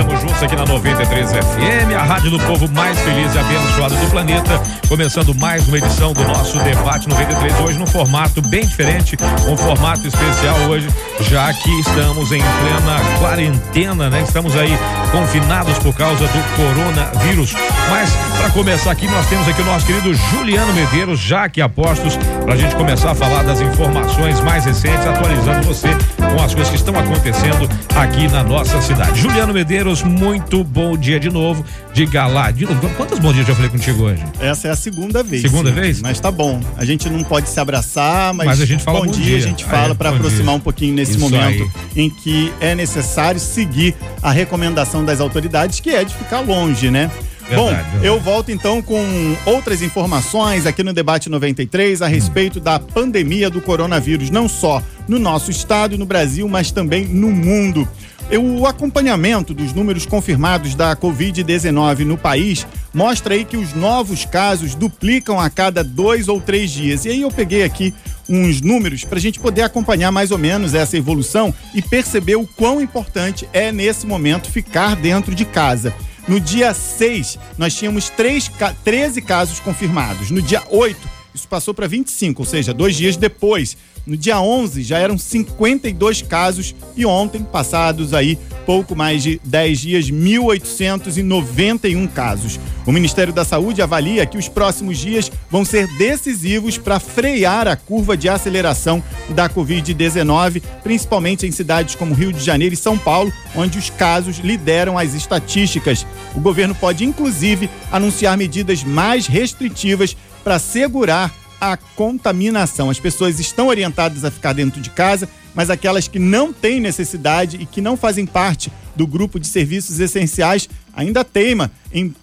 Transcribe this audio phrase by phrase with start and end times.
[0.00, 4.10] estamos juntos aqui na 93 FM, a rádio do povo mais feliz e abençoado do
[4.10, 4.62] planeta.
[4.88, 9.16] Começando mais uma edição do nosso debate 93, hoje num formato bem diferente,
[9.48, 10.88] um formato especial hoje,
[11.22, 14.22] já que estamos em plena quarentena, né?
[14.22, 14.70] Estamos aí
[15.10, 17.54] confinados por causa do coronavírus.
[17.90, 22.16] Mas para começar aqui, nós temos aqui o nosso querido Juliano Medeiros, já aqui apostos,
[22.44, 25.88] para a gente começar a falar das informações mais recentes, atualizando você
[26.18, 29.20] com as coisas que estão acontecendo aqui na nossa cidade.
[29.20, 31.64] Juliano Medeiros, muito bom dia de novo.
[31.92, 34.22] Diga lá, de novo, quantos bons dias eu já falei contigo hoje?
[34.40, 35.42] Essa é a segunda vez.
[35.42, 36.00] Segunda vez?
[36.00, 36.60] Mas tá bom.
[36.76, 39.36] A gente não pode se abraçar, mas, mas a gente fala bom, bom dia, dia,
[39.38, 40.54] a gente fala para aproximar dia.
[40.54, 41.70] um pouquinho nesse Isso momento aí.
[42.04, 47.10] em que é necessário seguir a recomendação das autoridades, que é de ficar longe, né?
[47.54, 49.02] Bom, eu volto então com
[49.46, 52.62] outras informações aqui no Debate 93 a respeito hum.
[52.62, 57.88] da pandemia do coronavírus, não só no nosso estado, no Brasil, mas também no mundo.
[58.36, 64.74] O acompanhamento dos números confirmados da Covid-19 no país mostra aí que os novos casos
[64.74, 67.06] duplicam a cada dois ou três dias.
[67.06, 67.94] E aí eu peguei aqui
[68.28, 72.46] uns números para a gente poder acompanhar mais ou menos essa evolução e perceber o
[72.46, 75.94] quão importante é nesse momento ficar dentro de casa.
[76.28, 78.50] No dia 6, nós tínhamos 3,
[78.84, 80.30] 13 casos confirmados.
[80.30, 80.98] No dia 8,
[81.34, 83.74] isso passou para 25, ou seja, dois dias depois.
[84.08, 89.78] No dia 11 já eram 52 casos e ontem, passados aí pouco mais de 10
[89.78, 92.58] dias, 1.891 casos.
[92.86, 97.76] O Ministério da Saúde avalia que os próximos dias vão ser decisivos para frear a
[97.76, 103.30] curva de aceleração da Covid-19, principalmente em cidades como Rio de Janeiro e São Paulo,
[103.54, 106.06] onde os casos lideram as estatísticas.
[106.34, 111.30] O governo pode, inclusive, anunciar medidas mais restritivas para segurar
[111.60, 112.90] a contaminação.
[112.90, 117.56] As pessoas estão orientadas a ficar dentro de casa, mas aquelas que não têm necessidade
[117.60, 122.14] e que não fazem parte do grupo de serviços essenciais ainda teima em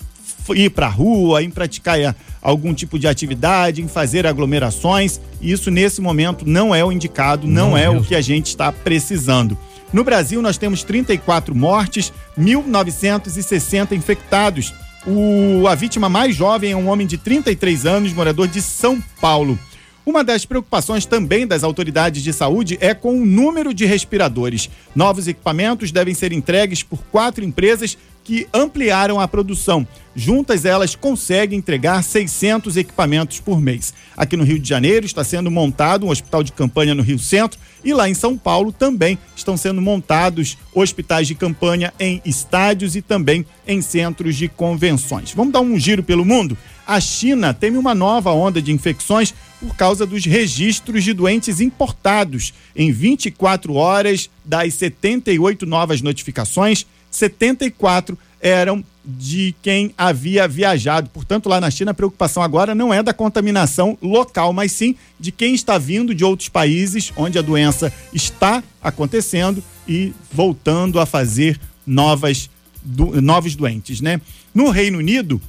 [0.54, 5.20] ir para a rua, em praticar eh, algum tipo de atividade, em fazer aglomerações.
[5.42, 8.02] Isso nesse momento não é o indicado, não, não é mesmo.
[8.02, 9.58] o que a gente está precisando.
[9.92, 14.74] No Brasil, nós temos 34 mortes, 1.960 infectados.
[15.08, 19.60] O, a vítima mais jovem é um homem de 33 anos, morador de São Paulo.
[20.04, 24.70] Uma das preocupações também das autoridades de saúde é com o número de respiradores.
[24.96, 29.88] Novos equipamentos devem ser entregues por quatro empresas que ampliaram a produção.
[30.16, 33.94] Juntas, elas conseguem entregar 600 equipamentos por mês.
[34.18, 37.60] Aqui no Rio de Janeiro está sendo montado um hospital de campanha no Rio Centro
[37.84, 43.02] e lá em São Paulo também estão sendo montados hospitais de campanha em estádios e
[43.02, 45.32] também em centros de convenções.
[45.32, 46.58] Vamos dar um giro pelo mundo?
[46.88, 52.54] A China teme uma nova onda de infecções por causa dos registros de doentes importados.
[52.76, 61.10] Em 24 horas, das 78 novas notificações, 74 eram de quem havia viajado.
[61.10, 65.32] Portanto, lá na China, a preocupação agora não é da contaminação local, mas sim de
[65.32, 71.60] quem está vindo de outros países onde a doença está acontecendo e voltando a fazer
[71.86, 72.50] novas,
[72.84, 74.20] do, novos doentes, né?
[74.54, 75.42] No Reino Unido,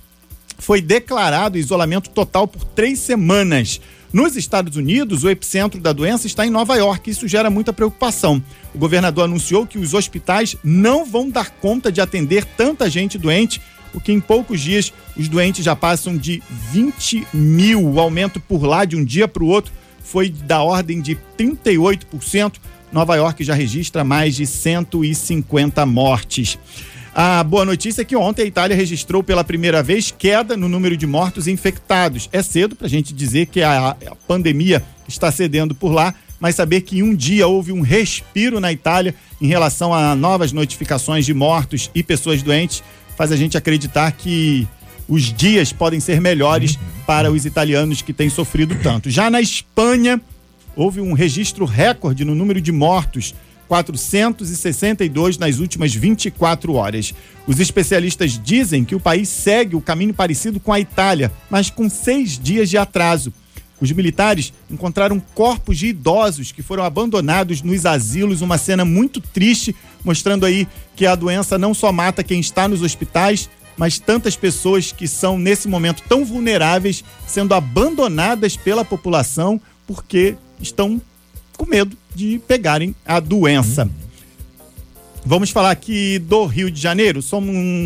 [0.58, 3.80] foi declarado isolamento total por três semanas.
[4.16, 7.10] Nos Estados Unidos, o epicentro da doença está em Nova York.
[7.10, 8.42] Isso gera muita preocupação.
[8.74, 13.60] O governador anunciou que os hospitais não vão dar conta de atender tanta gente doente,
[13.92, 17.86] porque em poucos dias os doentes já passam de 20 mil.
[17.86, 19.70] O aumento por lá de um dia para o outro
[20.02, 22.54] foi da ordem de 38%.
[22.90, 26.58] Nova York já registra mais de 150 mortes.
[27.18, 30.98] A boa notícia é que ontem a Itália registrou pela primeira vez queda no número
[30.98, 32.28] de mortos infectados.
[32.30, 33.96] É cedo para a gente dizer que a,
[34.28, 39.14] pandemia está cedendo por lá, mas saber que um dia houve um respiro na Itália
[39.40, 42.82] em relação a novas notificações de mortos e pessoas doentes
[43.16, 44.68] faz a gente acreditar que
[45.08, 49.08] os dias podem ser melhores para os italianos que têm sofrido tanto.
[49.08, 50.20] Já na Espanha,
[50.76, 53.34] houve um registro recorde no número de mortos
[53.68, 57.14] 462 nas últimas 24 horas.
[57.46, 61.88] Os especialistas dizem que o país segue o caminho parecido com a Itália, mas com
[61.88, 63.32] seis dias de atraso.
[63.80, 69.76] Os militares encontraram corpos de idosos que foram abandonados nos asilos, uma cena muito triste,
[70.02, 74.92] mostrando aí que a doença não só mata quem está nos hospitais, mas tantas pessoas
[74.92, 81.00] que são nesse momento tão vulneráveis, sendo abandonadas pela população porque estão
[81.56, 83.88] com medo de pegarem a doença.
[85.28, 87.20] Vamos falar aqui do Rio de Janeiro.
[87.20, 87.42] São,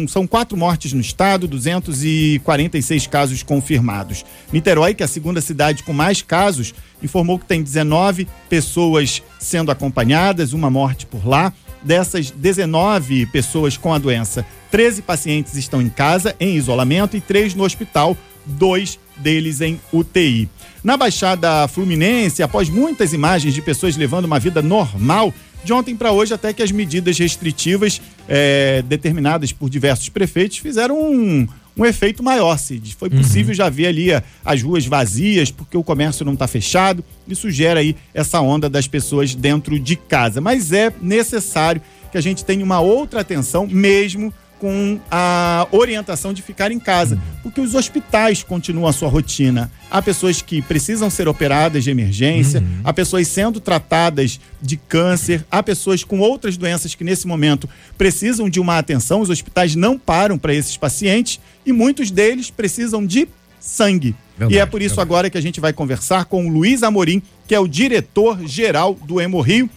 [0.07, 4.27] são quatro mortes no estado, 246 casos confirmados.
[4.53, 9.71] Niterói, que é a segunda cidade com mais casos, informou que tem 19 pessoas sendo
[9.71, 11.51] acompanhadas, uma morte por lá.
[11.83, 17.55] Dessas 19 pessoas com a doença, 13 pacientes estão em casa, em isolamento, e três
[17.55, 18.15] no hospital,
[18.45, 20.47] dois deles em UTI.
[20.83, 25.33] Na Baixada Fluminense, após muitas imagens de pessoas levando uma vida normal,
[25.63, 30.99] de ontem para hoje, até que as medidas restritivas é, determinadas por diversos prefeitos fizeram
[30.99, 31.47] um,
[31.77, 32.97] um efeito maior, Cid.
[32.99, 33.55] Foi possível uhum.
[33.55, 34.09] já ver ali
[34.43, 37.05] as ruas vazias, porque o comércio não está fechado.
[37.29, 40.41] Isso gera aí essa onda das pessoas dentro de casa.
[40.41, 46.43] Mas é necessário que a gente tenha uma outra atenção, mesmo com a orientação de
[46.43, 49.73] ficar em casa, porque os hospitais continuam a sua rotina.
[49.91, 52.81] Há pessoas que precisam ser operadas de emergência, uhum.
[52.85, 58.51] há pessoas sendo tratadas de câncer, há pessoas com outras doenças que nesse momento precisam
[58.51, 59.23] de uma atenção.
[59.23, 63.27] Os hospitais não param para esses pacientes e muitos deles precisam de
[63.59, 64.15] sangue.
[64.37, 65.09] Verdade, e é por isso verdade.
[65.09, 69.21] agora que a gente vai conversar com o Luiz Amorim, que é o diretor-geral do
[69.21, 69.71] Hemorrio.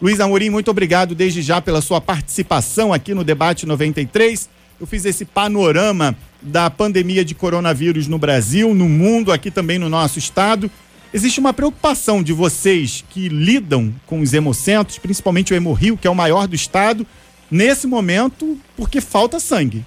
[0.00, 4.48] Luiz Amorim, muito obrigado desde já pela sua participação aqui no Debate 93.
[4.78, 9.88] Eu fiz esse panorama da pandemia de coronavírus no Brasil, no mundo, aqui também no
[9.88, 10.70] nosso estado.
[11.14, 16.10] Existe uma preocupação de vocês que lidam com os hemocentros, principalmente o Hemorrio, que é
[16.10, 17.06] o maior do estado,
[17.50, 19.82] nesse momento, porque falta sangue.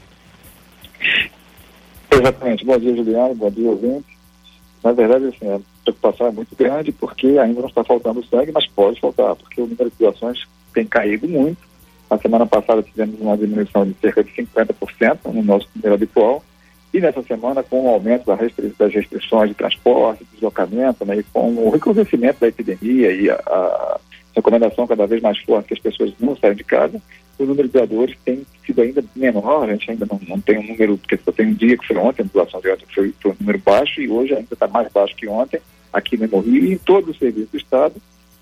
[2.09, 2.65] Exatamente.
[2.65, 3.35] Bom dia, Juliano.
[3.35, 4.17] Bom dia, ouvinte.
[4.83, 5.59] Na verdade, assim, a
[5.91, 9.67] preocupação é muito grande porque ainda não está faltando sangue, mas pode faltar, porque o
[9.67, 11.57] número de doações tem caído muito.
[12.09, 16.43] Na semana passada tivemos uma diminuição de cerca de 50% no nosso número habitual.
[16.91, 21.53] E nessa semana, com o aumento das restrições de transporte, de deslocamento, né, e com
[21.53, 23.99] o recrudescimento da epidemia e a, a
[24.35, 26.99] recomendação cada vez mais forte que as pessoas não saiam de casa,
[27.37, 30.67] o número de doadores tem sido ainda menor, a gente ainda não, não tem um
[30.67, 33.31] número, porque só tem um dia que foi ontem, a doação de ontem foi, foi
[33.31, 36.73] um número baixo e hoje ainda está mais baixo que ontem, aqui no Hemorrio e
[36.73, 37.95] em todos os serviços do Estado,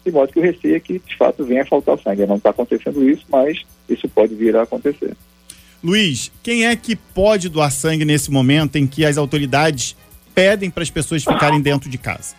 [0.05, 2.25] de modo que o receio é que, de fato, venha a faltar sangue.
[2.25, 5.15] Não está acontecendo isso, mas isso pode vir a acontecer.
[5.83, 9.95] Luiz, quem é que pode doar sangue nesse momento em que as autoridades
[10.33, 12.35] pedem para as pessoas ficarem dentro de casa?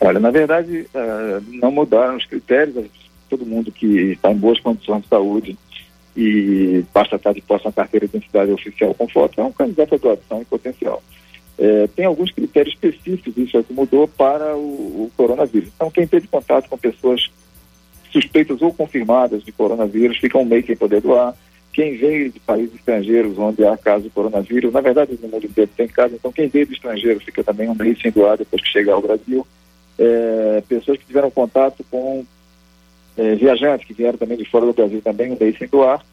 [0.00, 2.86] Olha, na verdade, uh, não mudaram os critérios.
[3.28, 5.58] Todo mundo que está em boas condições de saúde
[6.16, 9.94] e basta estar de posse na carteira de identidade oficial com foto é um candidato
[9.94, 11.02] à doação em potencial.
[11.58, 15.70] É, tem alguns critérios específicos, isso é que mudou para o, o, coronavírus.
[15.74, 17.28] Então, quem teve contato com pessoas
[18.12, 21.34] suspeitas ou confirmadas de coronavírus fica um mês sem poder doar.
[21.72, 25.70] Quem veio de países estrangeiros onde há caso de coronavírus, na verdade no mundo inteiro
[25.76, 28.68] tem caso, então quem veio do estrangeiro fica também um mês sem doar depois que
[28.68, 29.46] chegar ao Brasil.
[29.98, 32.24] É, pessoas que tiveram contato com
[33.16, 36.04] é, viajantes que vieram também de fora do Brasil também um mês sem doar.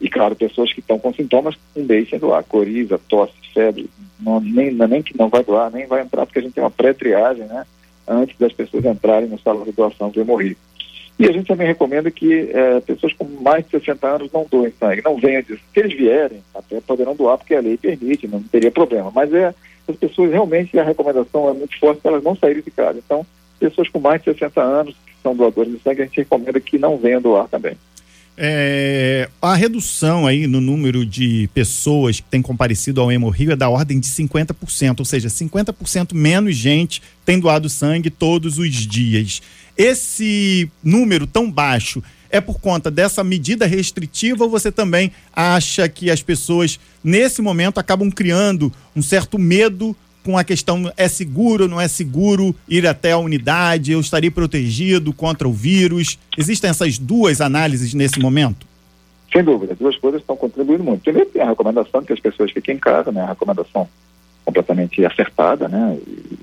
[0.00, 4.72] E, claro, pessoas que estão com sintomas, um sem doar, coriza, tosse, febre, não, nem,
[4.72, 7.66] nem que não vai doar, nem vai entrar, porque a gente tem uma pré-triagem, né,
[8.08, 10.56] antes das pessoas entrarem no salão de doação do hemorrio.
[11.18, 14.72] E a gente também recomenda que é, pessoas com mais de 60 anos não doem
[14.80, 15.60] sangue, não venham disso.
[15.74, 19.12] Se eles vierem, até poderão doar, porque a lei permite, não teria problema.
[19.14, 19.54] Mas é,
[19.86, 22.98] as pessoas realmente, a recomendação é muito forte para elas não saírem de casa.
[23.04, 23.26] Então,
[23.58, 26.78] pessoas com mais de 60 anos, que são doadores de sangue, a gente recomenda que
[26.78, 27.76] não venham doar também.
[28.36, 33.68] É, a redução aí no número de pessoas que têm comparecido ao Hemorrio é da
[33.68, 39.42] ordem de 50%, ou seja, 50% menos gente tem doado sangue todos os dias.
[39.76, 46.10] Esse número tão baixo é por conta dessa medida restritiva ou você também acha que
[46.10, 51.80] as pessoas, nesse momento, acabam criando um certo medo com a questão é seguro, não
[51.80, 56.18] é seguro ir até a unidade, eu estarei protegido contra o vírus.
[56.36, 58.66] Existem essas duas análises nesse momento?
[59.32, 61.02] Sem dúvida, duas coisas estão contribuindo muito.
[61.02, 63.22] Primeiro tem a recomendação que as pessoas fiquem em casa, né?
[63.22, 63.88] A recomendação
[64.44, 65.98] completamente acertada, né?
[66.06, 66.38] E,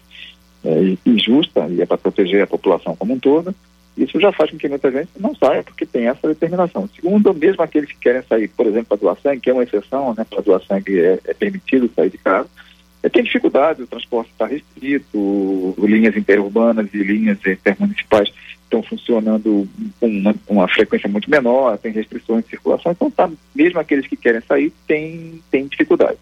[0.64, 3.54] é, e justa, e é para proteger a população como um todo.
[3.98, 6.88] Isso já faz com que muita gente não saia, porque tem essa determinação.
[6.96, 10.14] Segundo, mesmo aqueles que querem sair, por exemplo, para doar sangue, que é uma exceção,
[10.16, 10.26] né?
[10.30, 12.48] Para doar sangue é, é permitido sair de casa
[13.04, 18.32] é, tem dificuldade, o transporte está restrito, linhas interurbanas e linhas intermunicipais
[18.64, 19.68] estão funcionando
[20.00, 24.18] com uma, uma, frequência muito menor, tem restrições de circulação, então tá, mesmo aqueles que
[24.18, 26.18] querem sair têm tem dificuldade.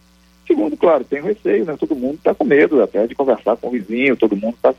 [0.46, 1.76] Segundo, claro, tem receio, né?
[1.80, 4.74] todo mundo está com medo até de conversar com o vizinho, todo mundo está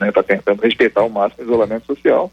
[0.00, 2.32] né, tá tentando respeitar ao máximo o isolamento social,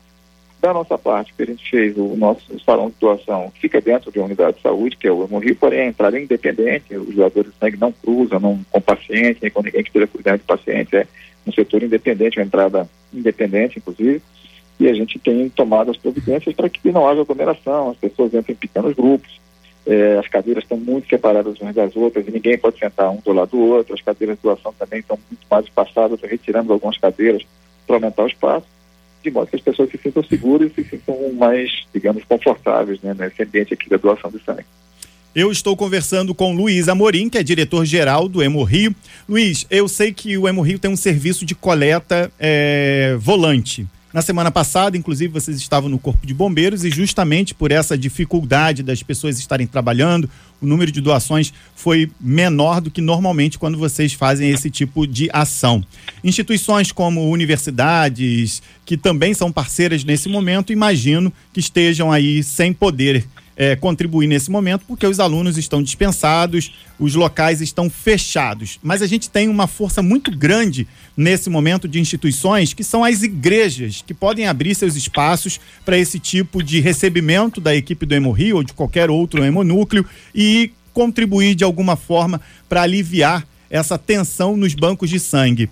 [0.61, 4.17] Da nossa parte, que a gente fez, o nosso salão de doação fica dentro de
[4.17, 7.51] uma unidade de saúde, que é o Hemorrio, porém a entrada é independente, os doadores
[7.51, 10.95] de sangue não cruzam não, com paciente, nem com ninguém que esteja cuidando de paciente,
[10.95, 11.07] é
[11.45, 14.21] um setor independente, uma entrada independente, inclusive,
[14.79, 18.55] e a gente tem tomado as providências para que não haja aglomeração, as pessoas entrem
[18.55, 19.39] em pequenos grupos,
[19.85, 23.31] é, as cadeiras estão muito separadas umas das outras e ninguém pode sentar um do
[23.31, 27.43] lado do outro, as cadeiras de doação também estão muito mais espaçadas, retirando algumas cadeiras
[27.85, 28.74] para aumentar o espaço
[29.25, 33.15] de modo que as pessoas se sintam seguras e se sintam mais, digamos, confortáveis né,
[33.17, 34.65] nesse ambiente aqui da doação de sangue.
[35.35, 38.95] Eu estou conversando com Luiz Amorim, que é diretor-geral do Emo Rio.
[39.27, 43.85] Luiz, eu sei que o Emo Rio tem um serviço de coleta é, volante.
[44.15, 48.81] Na semana passada, inclusive, vocês estavam no Corpo de Bombeiros e justamente por essa dificuldade
[48.81, 50.29] das pessoas estarem trabalhando,
[50.61, 55.29] o número de doações foi menor do que normalmente quando vocês fazem esse tipo de
[55.33, 55.83] ação.
[56.23, 63.27] Instituições como universidades, que também são parceiras nesse momento, imagino que estejam aí sem poder
[63.57, 68.79] é, contribuir nesse momento, porque os alunos estão dispensados, os locais estão fechados.
[68.83, 73.23] Mas a gente tem uma força muito grande nesse momento de instituições, que são as
[73.23, 78.57] igrejas, que podem abrir seus espaços para esse tipo de recebimento da equipe do Hemorrio
[78.57, 84.73] ou de qualquer outro hemonúcleo e contribuir de alguma forma para aliviar essa tensão nos
[84.73, 85.69] bancos de sangue.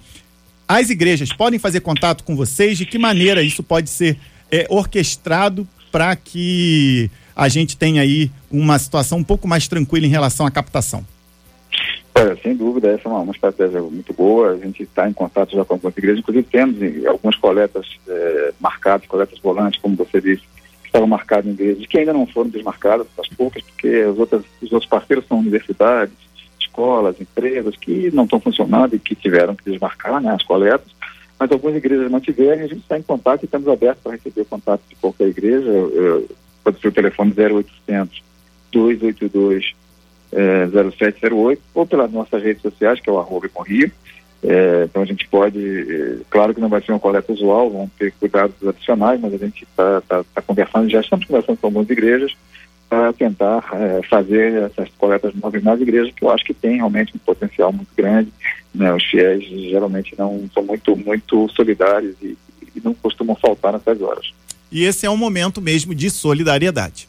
[0.68, 2.78] As igrejas podem fazer contato com vocês?
[2.78, 4.18] De que maneira isso pode ser
[4.52, 10.10] é, orquestrado para que a gente tenha aí uma situação um pouco mais tranquila em
[10.10, 11.06] relação à captação?
[12.16, 14.52] É, sem dúvida, essa é uma, uma, estratégia muito boa.
[14.52, 19.08] A gente está em contato já com algumas igrejas, inclusive temos algumas coletas é, marcadas,
[19.08, 20.44] coletas volantes, como você disse,
[20.82, 24.44] que estavam marcadas em igrejas, que ainda não foram desmarcadas, as poucas, porque as outras,
[24.62, 26.13] os outros parceiros são universidades,
[26.60, 30.94] escolas, empresas que não estão funcionando e que tiveram que desmarcar né, as coletas.
[31.40, 34.46] Mas algumas igrejas mantiveram a gente está em contato e estamos abertos para receber o
[34.46, 35.68] contato de qualquer igreja.
[35.68, 36.30] Eu, eu,
[36.63, 38.24] pode ser o telefone 0800
[38.72, 39.75] 282
[40.32, 43.91] é, 0708 ou pelas nossas redes sociais, que é o arroba Rio.
[44.43, 47.89] É, então a gente pode, é, claro que não vai ser uma coleta usual, vão
[47.98, 51.89] ter cuidados adicionais, mas a gente está tá, tá conversando, já estamos conversando com algumas
[51.89, 52.36] igrejas
[52.89, 57.15] para tentar é, fazer essas coletas móveis nas igrejas, que eu acho que tem realmente
[57.15, 58.32] um potencial muito grande.
[58.75, 58.93] Né?
[58.93, 62.38] Os fiéis geralmente não são muito, muito solidários e,
[62.75, 64.34] e não costumam faltar nessas horas.
[64.74, 67.08] E esse é um momento mesmo de solidariedade.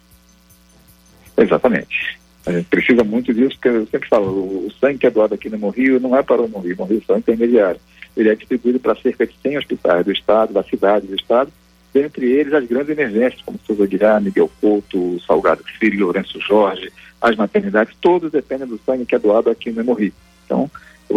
[1.34, 2.18] Exatamente.
[2.44, 5.48] A gente precisa muito disso, porque eu sempre falo, o, sangue que é doado aqui
[5.48, 7.80] no Morrio não é para o Morrio, o Morrio é intermediário.
[8.14, 11.50] Ele é distribuído para cerca de 100 hospitais do estado, da cidade do estado,
[11.92, 17.34] dentre eles as grandes emergências, como Souza Guilherme, Miguel Couto, Salgado Filho, Lourenço Jorge, as
[17.34, 20.12] maternidades, todos dependem do sangue que é doado aqui no Hemorrio.
[20.44, 20.70] Então,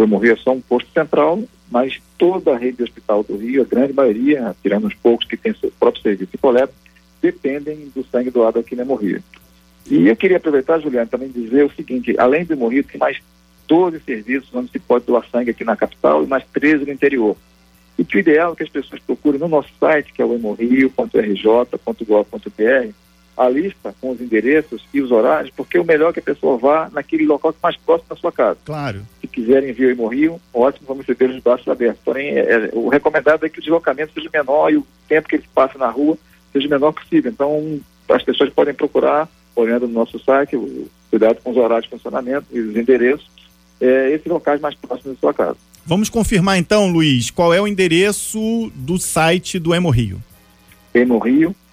[0.04, 3.64] Hemorrio é só um posto central, mas toda a rede de hospital do Rio, a
[3.64, 6.72] grande maioria, tirando os poucos que têm seu próprio serviço de coleta,
[7.20, 9.22] dependem do sangue doado aqui no Hemorrio.
[9.90, 13.18] E eu queria aproveitar, Juliano, também dizer o seguinte, além do Hemorrio, tem mais
[13.66, 17.36] 12 serviços onde se pode doar sangue aqui na capital e mais 13 no interior.
[17.98, 20.34] E que o ideal é que as pessoas procurem no nosso site, que é o
[20.34, 22.94] hemorrio.rj.gov.br,
[23.38, 26.22] a lista com os endereços e os horários, porque é o melhor é que a
[26.22, 28.58] pessoa vá naquele local mais próximo da sua casa.
[28.64, 29.02] Claro.
[29.20, 32.00] Se quiserem vir ao Hemorrio, ótimo, vamos receber os braços abertos.
[32.04, 35.36] Porém, é, é, o recomendado é que o deslocamento seja menor e o tempo que
[35.36, 36.18] ele passa na rua
[36.52, 37.30] seja o menor possível.
[37.30, 41.90] Então, as pessoas podem procurar, olhando no nosso site, o, cuidado com os horários de
[41.90, 43.30] funcionamento e os endereços,
[43.80, 45.56] é, esses locais mais próximos da sua casa.
[45.86, 50.20] Vamos confirmar então, Luiz, qual é o endereço do site do Hemorrio?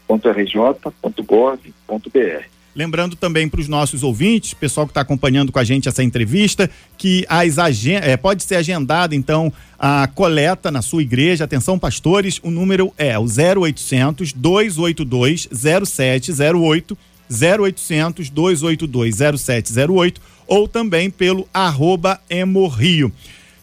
[0.09, 6.03] hemorrio.rj.gov.br Lembrando também para os nossos ouvintes, pessoal que está acompanhando com a gente essa
[6.03, 11.45] entrevista, que as é, pode ser agendada então a coleta na sua igreja.
[11.45, 16.97] Atenção, pastores, o número é o 0800 282 0708,
[17.31, 23.09] 0800 282 0708 ou também pelo arroba Hemorrio.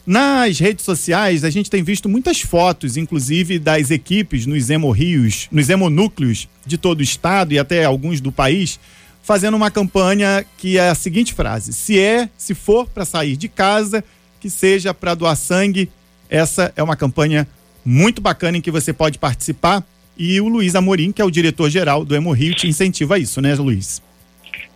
[0.05, 5.71] Nas redes sociais, a gente tem visto muitas fotos, inclusive das equipes nos hemorrios, nos
[5.71, 8.81] hemonúcleos de todo o estado e até alguns do país,
[9.23, 13.47] fazendo uma campanha que é a seguinte frase: se é, se for para sair de
[13.47, 14.03] casa,
[14.41, 15.89] que seja para doar sangue.
[16.29, 17.47] Essa é uma campanha
[17.85, 19.85] muito bacana em que você pode participar.
[20.19, 23.55] E o Luiz Amorim, que é o diretor-geral do Hemorrio, te incentiva a isso, né,
[23.55, 24.03] Luiz?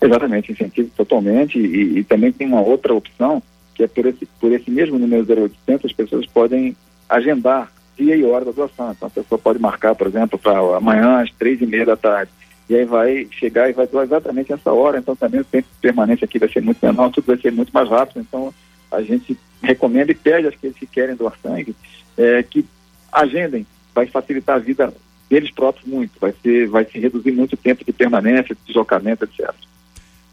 [0.01, 1.59] Exatamente, incentivo totalmente.
[1.59, 3.43] E, e também tem uma outra opção
[3.77, 6.75] que é por esse, por esse mesmo número 0800, as pessoas podem
[7.09, 8.91] agendar dia e hora da doação.
[8.91, 12.33] Então a pessoa pode marcar, por exemplo, para amanhã às três e meia da tarde.
[12.69, 14.99] E aí vai chegar e vai doar exatamente essa hora.
[14.99, 17.89] Então também o tempo permanente aqui vai ser muito menor, tudo vai ser muito mais
[17.89, 18.21] rápido.
[18.21, 18.53] Então
[18.91, 21.77] a gente recomenda e pede às que que querem doar sangue
[22.17, 22.65] é, que
[23.13, 23.67] agendem.
[23.95, 24.93] Vai facilitar a vida
[25.29, 26.19] deles próprios muito.
[26.19, 29.55] Vai, ser, vai se reduzir muito o tempo de permanência, de deslocamento, etc.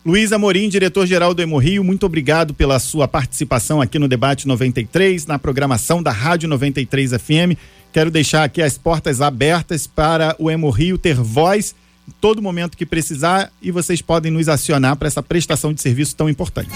[0.05, 5.39] Luiz Amorim, diretor-geral do Hemorrio, muito obrigado pela sua participação aqui no Debate 93, na
[5.39, 7.55] programação da Rádio 93 FM.
[7.93, 11.74] Quero deixar aqui as portas abertas para o Hemorrio ter voz
[12.05, 16.17] em todo momento que precisar e vocês podem nos acionar para essa prestação de serviço
[16.17, 16.69] tão importante.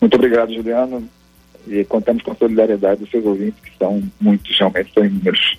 [0.00, 1.06] Muito obrigado, Juliano.
[1.68, 5.58] E contamos com a solidariedade dos seus ouvintes, que são muitos, realmente são inúmeros.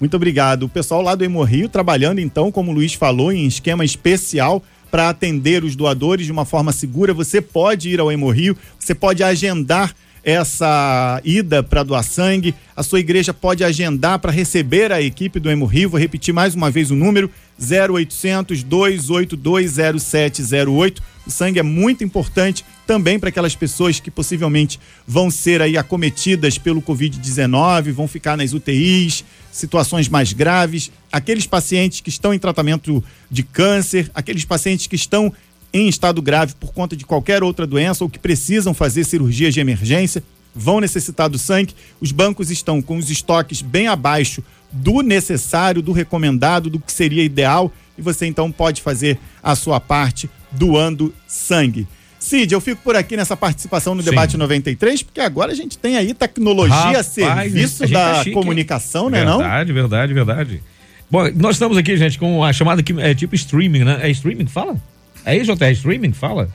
[0.00, 0.64] Muito obrigado.
[0.64, 4.60] O pessoal lá do Hemorrio trabalhando, então, como o Luiz falou, em esquema especial
[4.96, 7.12] para atender os doadores de uma forma segura.
[7.12, 12.54] Você pode ir ao Hemorrio, você pode agendar essa ida para doar sangue.
[12.74, 15.90] A sua igreja pode agendar para receber a equipe do Hemorrio.
[15.90, 21.02] Vou repetir mais uma vez o número: 0800 282 0708.
[21.26, 26.56] O sangue é muito importante também para aquelas pessoas que possivelmente vão ser aí acometidas
[26.56, 29.26] pelo Covid-19, vão ficar nas UTIs,
[29.56, 35.32] situações mais graves, aqueles pacientes que estão em tratamento de câncer, aqueles pacientes que estão
[35.72, 39.60] em estado grave por conta de qualquer outra doença ou que precisam fazer cirurgias de
[39.60, 40.22] emergência,
[40.54, 41.74] vão necessitar do sangue.
[42.00, 47.24] Os bancos estão com os estoques bem abaixo do necessário, do recomendado, do que seria
[47.24, 51.86] ideal, e você então pode fazer a sua parte doando sangue.
[52.26, 54.10] Cid, eu fico por aqui nessa participação no Sim.
[54.10, 59.08] debate 93, porque agora a gente tem aí tecnologia Rapaz, serviço tá da tá comunicação,
[59.08, 59.38] né, não?
[59.38, 60.62] Verdade, verdade, verdade.
[61.08, 64.00] Bom, nós estamos aqui, gente, com a chamada que é tipo streaming, né?
[64.02, 64.76] É streaming que fala?
[65.24, 66.48] É isso, até streaming que fala?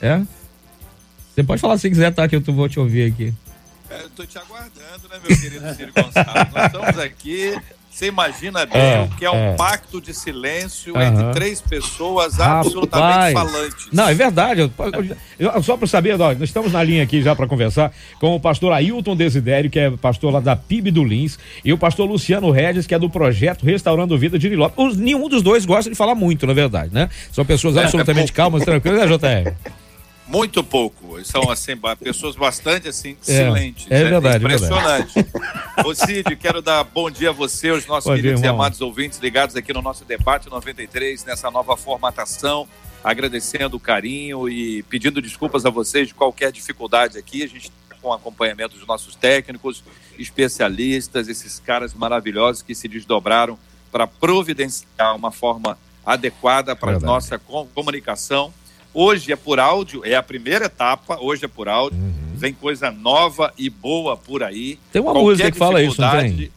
[0.00, 0.22] É?
[1.34, 2.26] Você pode falar se quiser, tá?
[2.26, 3.34] Que eu vou te ouvir aqui.
[3.90, 6.52] É, eu tô te aguardando, né, meu querido Ciro Gonçalves?
[6.54, 7.54] Nós estamos aqui
[7.98, 9.56] você imagina bem é, o que é um é.
[9.56, 11.02] pacto de silêncio uhum.
[11.02, 12.66] entre três pessoas Rapaz.
[12.66, 13.88] absolutamente falantes.
[13.92, 14.60] Não, é verdade.
[14.60, 14.70] Eu,
[15.36, 18.40] eu, eu, só para saber, nós estamos na linha aqui já para conversar com o
[18.40, 22.52] pastor Ailton Desidério, que é pastor lá da PIB do Lins, e o pastor Luciano
[22.52, 24.96] Regis, que é do projeto Restaurando Vida de Nilópolis.
[24.96, 27.10] Nenhum dos dois gosta de falar muito, na verdade, né?
[27.32, 29.52] São pessoas é, absolutamente calmas, tranquilas, né, JR?
[30.28, 31.24] Muito pouco.
[31.24, 33.86] São assim, pessoas bastante assim, é, silentes.
[33.90, 34.44] É, é verdade.
[34.44, 35.14] Impressionante.
[35.84, 39.56] Ô Cid, quero dar bom dia a você, aos nossos queridos e amados ouvintes ligados
[39.56, 42.68] aqui no nosso debate 93, nessa nova formatação.
[43.02, 47.42] Agradecendo o carinho e pedindo desculpas a vocês de qualquer dificuldade aqui.
[47.42, 49.82] A gente está com acompanhamento dos nossos técnicos,
[50.18, 53.58] especialistas, esses caras maravilhosos que se desdobraram
[53.90, 57.38] para providenciar uma forma adequada para a nossa
[57.74, 58.52] comunicação
[58.92, 61.98] Hoje é por áudio, é a primeira etapa, hoje é por áudio.
[61.98, 62.14] Uhum.
[62.34, 64.78] Vem coisa nova e boa por aí.
[64.92, 66.50] Tem uma Qualquer música que fala isso, não tem?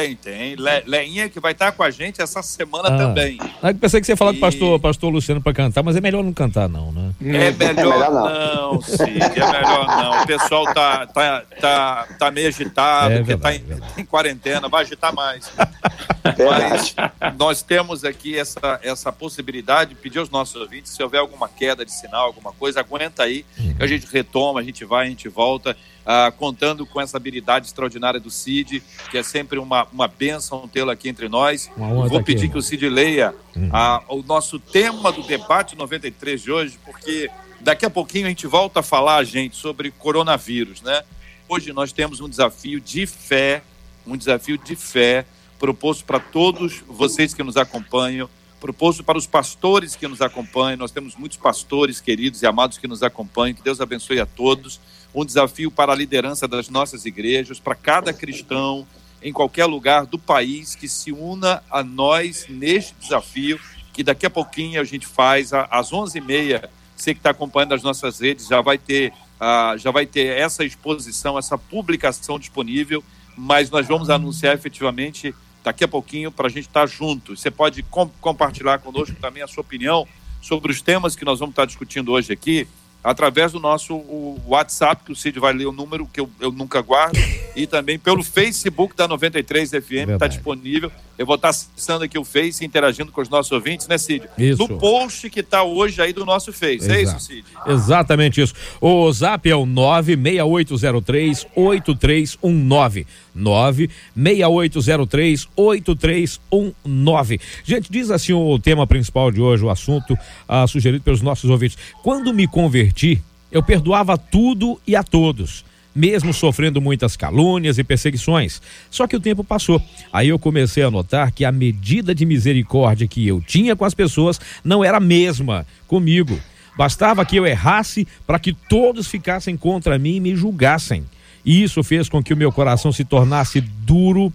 [0.00, 0.54] Tem, tem.
[0.54, 2.96] Le, Leinha que vai estar com a gente essa semana ah.
[2.96, 3.38] também.
[3.62, 4.34] Ah, pensei que você ia falar e...
[4.36, 7.12] do pastor, pastor Luciano para cantar, mas é melhor não cantar, não, né?
[7.20, 10.22] É melhor, é melhor não, não Cid, é melhor não.
[10.22, 14.04] O pessoal tá, tá, tá, tá meio agitado, é porque tá verdade, tá em, em,
[14.06, 15.52] quarentena, vai agitar mais.
[16.24, 16.94] mas
[17.38, 21.84] nós temos aqui essa, essa possibilidade de pedir aos nossos ouvintes, se houver alguma queda
[21.84, 23.74] de sinal, alguma coisa, aguenta aí, uhum.
[23.74, 27.66] que a gente retoma, a gente vai, a gente volta ah, contando com essa habilidade
[27.66, 31.70] extraordinária do Cid, que é sempre uma, uma bênção tê-lo aqui entre nós.
[31.76, 33.70] Vou tá pedir aqui, que o Cid leia uhum.
[33.72, 38.46] ah, o nosso tema do debate 93 de hoje, porque daqui a pouquinho a gente
[38.46, 41.02] volta a falar, gente, sobre coronavírus, né?
[41.48, 43.62] Hoje nós temos um desafio de fé,
[44.06, 45.26] um desafio de fé
[45.58, 50.78] proposto para todos vocês que nos acompanham, proposto para os pastores que nos acompanham.
[50.78, 53.54] Nós temos muitos pastores queridos e amados que nos acompanham.
[53.54, 54.80] Que Deus abençoe a todos
[55.14, 58.86] um desafio para a liderança das nossas igrejas, para cada cristão
[59.22, 63.60] em qualquer lugar do país que se una a nós neste desafio,
[63.92, 66.68] que daqui a pouquinho a gente faz às 11h30.
[66.96, 70.64] Você que está acompanhando as nossas redes já vai ter uh, já vai ter essa
[70.64, 73.02] exposição, essa publicação disponível,
[73.36, 77.36] mas nós vamos anunciar efetivamente daqui a pouquinho para a gente estar tá junto.
[77.36, 80.06] Você pode com compartilhar conosco também a sua opinião
[80.40, 82.66] sobre os temas que nós vamos estar tá discutindo hoje aqui
[83.02, 84.02] através do nosso
[84.46, 87.16] WhatsApp, que o Cid vai ler o número que eu, eu nunca guardo,
[87.56, 90.90] e também pelo Facebook da 93 FM, está disponível.
[91.18, 94.24] Eu vou estar acessando aqui o Face, interagindo com os nossos ouvintes, né, Cid?
[94.38, 94.62] Isso.
[94.62, 96.92] No post que está hoje aí do nosso Face, Exato.
[96.92, 97.44] é isso, Cid?
[97.66, 98.54] Exatamente isso.
[98.80, 103.06] O zap é o 96803 8319.
[103.34, 107.40] 96803 8319.
[107.64, 110.16] Gente, diz assim o tema principal de hoje, o assunto
[110.48, 111.78] ah, sugerido pelos nossos ouvintes.
[112.02, 115.64] Quando me converti, eu perdoava tudo e a todos
[115.94, 118.60] mesmo sofrendo muitas calúnias e perseguições.
[118.90, 119.82] Só que o tempo passou.
[120.12, 123.94] Aí eu comecei a notar que a medida de misericórdia que eu tinha com as
[123.94, 126.38] pessoas não era a mesma comigo.
[126.76, 131.04] Bastava que eu errasse para que todos ficassem contra mim e me julgassem.
[131.44, 134.32] E isso fez com que o meu coração se tornasse duro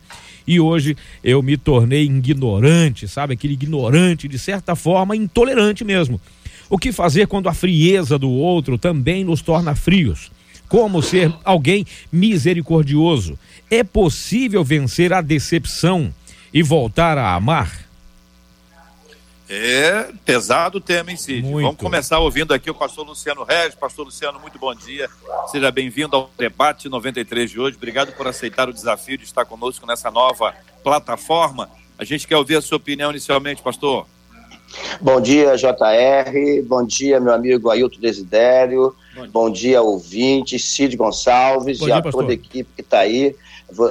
[0.48, 3.34] e hoje eu me tornei ignorante, sabe?
[3.34, 6.22] Aquele ignorante, de certa forma, intolerante mesmo.
[6.70, 10.32] O que fazer quando a frieza do outro também nos torna frios?
[10.68, 13.38] Como ser alguém misericordioso?
[13.70, 16.14] É possível vencer a decepção
[16.54, 17.85] e voltar a amar?
[19.48, 21.44] É pesado o tema, hein, Cid?
[21.44, 21.66] Muito.
[21.66, 23.76] Vamos começar ouvindo aqui o pastor Luciano Regis.
[23.76, 25.08] Pastor Luciano, muito bom dia.
[25.52, 27.78] Seja bem-vindo ao debate 93 de hoje.
[27.78, 31.70] Obrigado por aceitar o desafio de estar conosco nessa nova plataforma.
[31.98, 34.08] A gente quer ouvir a sua opinião inicialmente, pastor.
[35.00, 36.64] Bom dia, JR.
[36.68, 38.96] Bom dia, meu amigo Ailton Desidério.
[39.14, 42.22] Bom dia, bom dia ouvintes, Cid Gonçalves bom e dia, a pastor.
[42.24, 43.36] toda a equipe que está aí.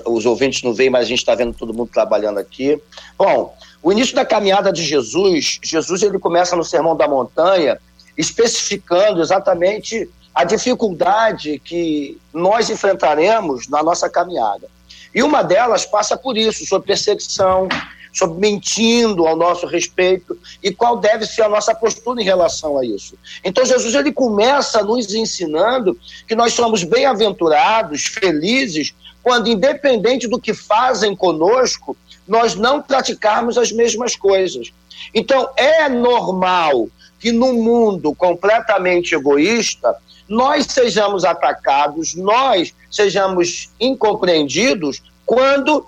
[0.05, 2.81] Os ouvintes não veem, mas a gente está vendo todo mundo trabalhando aqui.
[3.17, 7.79] Bom, o início da caminhada de Jesus, Jesus ele começa no Sermão da Montanha,
[8.17, 14.69] especificando exatamente a dificuldade que nós enfrentaremos na nossa caminhada.
[15.15, 17.69] E uma delas passa por isso, sobre perseguição,
[18.11, 22.87] sobre mentindo ao nosso respeito e qual deve ser a nossa postura em relação a
[22.87, 23.19] isso.
[23.45, 30.55] Então Jesus ele começa nos ensinando que nós somos bem-aventurados, felizes, quando independente do que
[30.55, 31.95] fazem conosco,
[32.27, 34.73] nós não praticarmos as mesmas coisas.
[35.15, 39.97] Então, é normal que num mundo completamente egoísta,
[40.29, 45.87] nós sejamos atacados, nós sejamos incompreendidos quando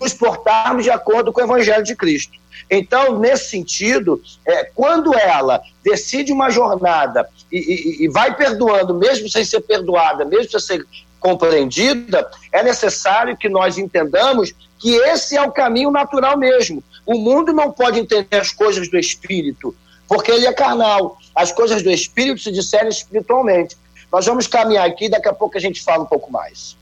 [0.00, 2.38] nos portarmos de acordo com o Evangelho de Cristo.
[2.70, 9.28] Então, nesse sentido, é, quando ela decide uma jornada e, e, e vai perdoando, mesmo
[9.28, 10.86] sem ser perdoada, mesmo sem ser
[11.20, 16.82] compreendida, é necessário que nós entendamos que esse é o caminho natural mesmo.
[17.04, 19.74] O mundo não pode entender as coisas do espírito,
[20.06, 21.18] porque ele é carnal.
[21.34, 23.76] As coisas do espírito se discernem espiritualmente.
[24.12, 26.76] Nós vamos caminhar aqui, daqui a pouco a gente fala um pouco mais.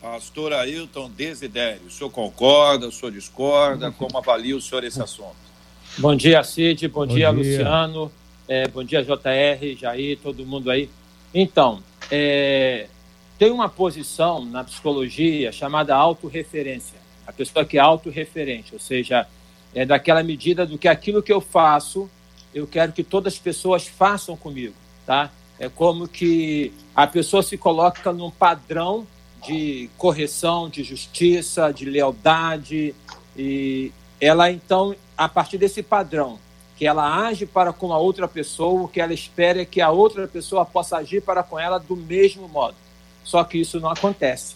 [0.00, 3.90] Pastor Ailton Desidério, o senhor concorda, o senhor discorda?
[3.92, 5.36] Como avalia o senhor esse assunto?
[5.98, 8.12] Bom dia, Cid, bom, bom dia, dia, Luciano,
[8.48, 10.88] é, bom dia, JR, Jair, todo mundo aí.
[11.34, 12.88] Então, é,
[13.40, 16.98] tem uma posição na psicologia chamada autorreferência.
[17.26, 19.26] A pessoa que é autorreferente, ou seja,
[19.74, 22.06] é daquela medida do que aquilo que eu faço,
[22.54, 24.74] eu quero que todas as pessoas façam comigo,
[25.06, 25.30] tá?
[25.58, 29.06] É como que a pessoa se coloca num padrão
[29.46, 32.94] de correção, de justiça, de lealdade,
[33.34, 36.38] e ela então, a partir desse padrão,
[36.76, 39.88] que ela age para com a outra pessoa, o que ela espera é que a
[39.88, 42.76] outra pessoa possa agir para com ela do mesmo modo.
[43.24, 44.54] Só que isso não acontece.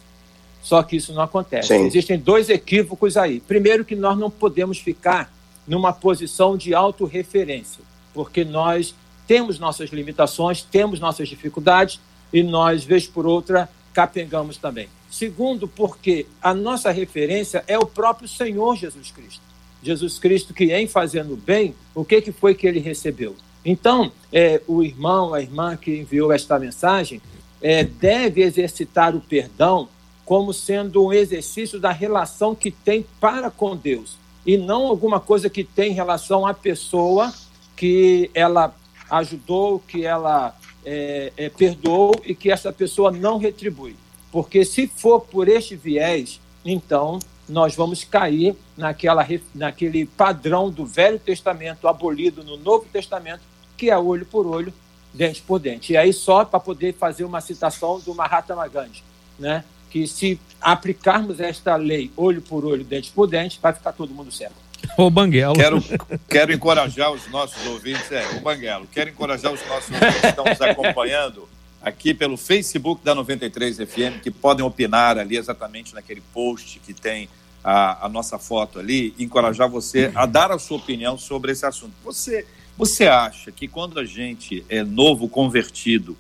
[0.63, 1.69] Só que isso não acontece.
[1.69, 1.87] Sim.
[1.87, 3.41] Existem dois equívocos aí.
[3.41, 5.33] Primeiro, que nós não podemos ficar
[5.67, 8.95] numa posição de autorreferência, porque nós
[9.27, 12.01] temos nossas limitações, temos nossas dificuldades
[12.33, 14.89] e nós, vez por outra, capengamos também.
[15.11, 19.43] Segundo, porque a nossa referência é o próprio Senhor Jesus Cristo.
[19.83, 23.37] Jesus Cristo que, em fazendo bem, o que, que foi que ele recebeu?
[23.65, 27.21] Então, é, o irmão, a irmã que enviou esta mensagem,
[27.65, 29.89] é, deve exercitar o perdão
[30.23, 35.49] como sendo um exercício da relação que tem para com Deus e não alguma coisa
[35.49, 37.33] que tem em relação à pessoa
[37.75, 38.75] que ela
[39.11, 43.97] ajudou, que ela é, é, perdoou e que essa pessoa não retribui.
[44.31, 51.19] Porque se for por este viés, então nós vamos cair naquela, naquele padrão do Velho
[51.19, 53.41] Testamento abolido no Novo Testamento,
[53.75, 54.73] que é olho por olho,
[55.15, 55.93] dente por dente.
[55.93, 59.03] E aí só para poder fazer uma citação do Mahatma Gandhi,
[59.39, 59.65] né?
[59.95, 64.33] que se aplicarmos esta lei olho por olho, dente por dente, vai ficar todo mundo
[64.33, 64.57] certo.
[64.99, 65.55] Ô Banguelo.
[65.55, 65.83] Quero,
[66.29, 70.45] quero encorajar os nossos ouvintes, é, o Banguelo, quero encorajar os nossos ouvintes que estão
[70.45, 71.49] nos acompanhando
[71.81, 77.29] aqui pelo Facebook da 93 FM, que podem opinar ali exatamente naquele post que tem
[77.63, 81.93] a, a nossa foto ali, encorajar você a dar a sua opinião sobre esse assunto.
[82.03, 82.45] Você
[82.77, 86.17] você acha que quando a gente é novo convertido,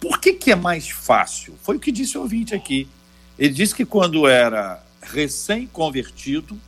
[0.00, 1.54] por que, que é mais fácil?
[1.62, 2.88] Foi o que disse o ouvinte aqui.
[3.38, 6.58] Ele disse que quando era recém-convertido,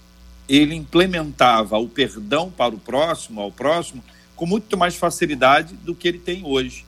[0.49, 4.03] ele implementava o perdão para o próximo, ao próximo,
[4.37, 6.85] com muito mais facilidade do que ele tem hoje.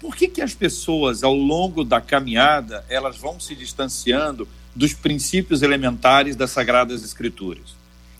[0.00, 5.62] Por que, que as pessoas, ao longo da caminhada, elas vão se distanciando dos princípios
[5.62, 7.74] elementares das Sagradas Escrituras?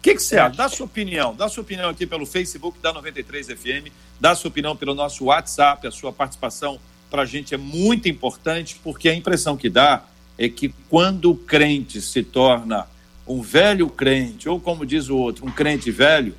[0.04, 0.54] Que, que você acha?
[0.54, 1.34] Dá sua opinião.
[1.34, 3.90] Dá sua opinião aqui pelo Facebook da 93 FM.
[4.20, 5.86] Dá sua opinião pelo nosso WhatsApp.
[5.86, 6.78] A sua participação
[7.10, 10.04] para a gente é muito importante, porque a impressão que dá
[10.36, 12.86] é que quando o crente se torna
[13.26, 16.36] um velho crente, ou como diz o outro, um crente velho,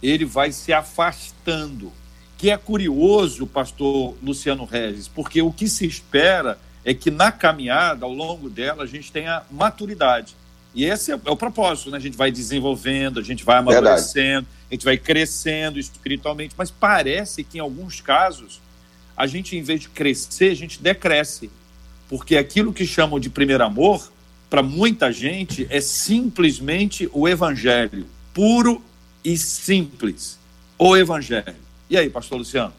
[0.00, 1.92] ele vai se afastando.
[2.36, 8.06] Que é curioso, pastor Luciano Regis, porque o que se espera é que na caminhada,
[8.06, 10.36] ao longo dela, a gente tenha maturidade.
[10.78, 11.96] E esse é, é, o propósito, né?
[11.96, 14.46] A gente vai desenvolvendo, a gente vai amadurecendo, Verdade.
[14.70, 18.60] a gente vai crescendo espiritualmente, mas parece que em alguns casos
[19.16, 21.50] a gente, em vez de crescer, a gente decresce.
[22.08, 24.08] Porque aquilo que chamam de primeiro amor,
[24.48, 28.80] para muita gente, é simplesmente o evangelho, puro
[29.24, 30.38] e simples.
[30.78, 31.56] O evangelho.
[31.90, 32.72] E aí, pastor Luciano?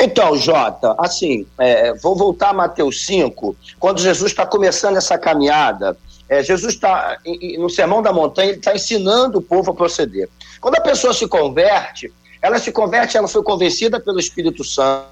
[0.00, 5.98] Então, Jota, assim, é, vou voltar a Mateus 5, quando Jesus está começando essa caminhada.
[6.32, 7.18] É, Jesus está,
[7.58, 10.30] no Sermão da Montanha, ele está ensinando o povo a proceder.
[10.62, 15.08] Quando a pessoa se converte, ela se converte, ela foi convencida pelo Espírito Santo,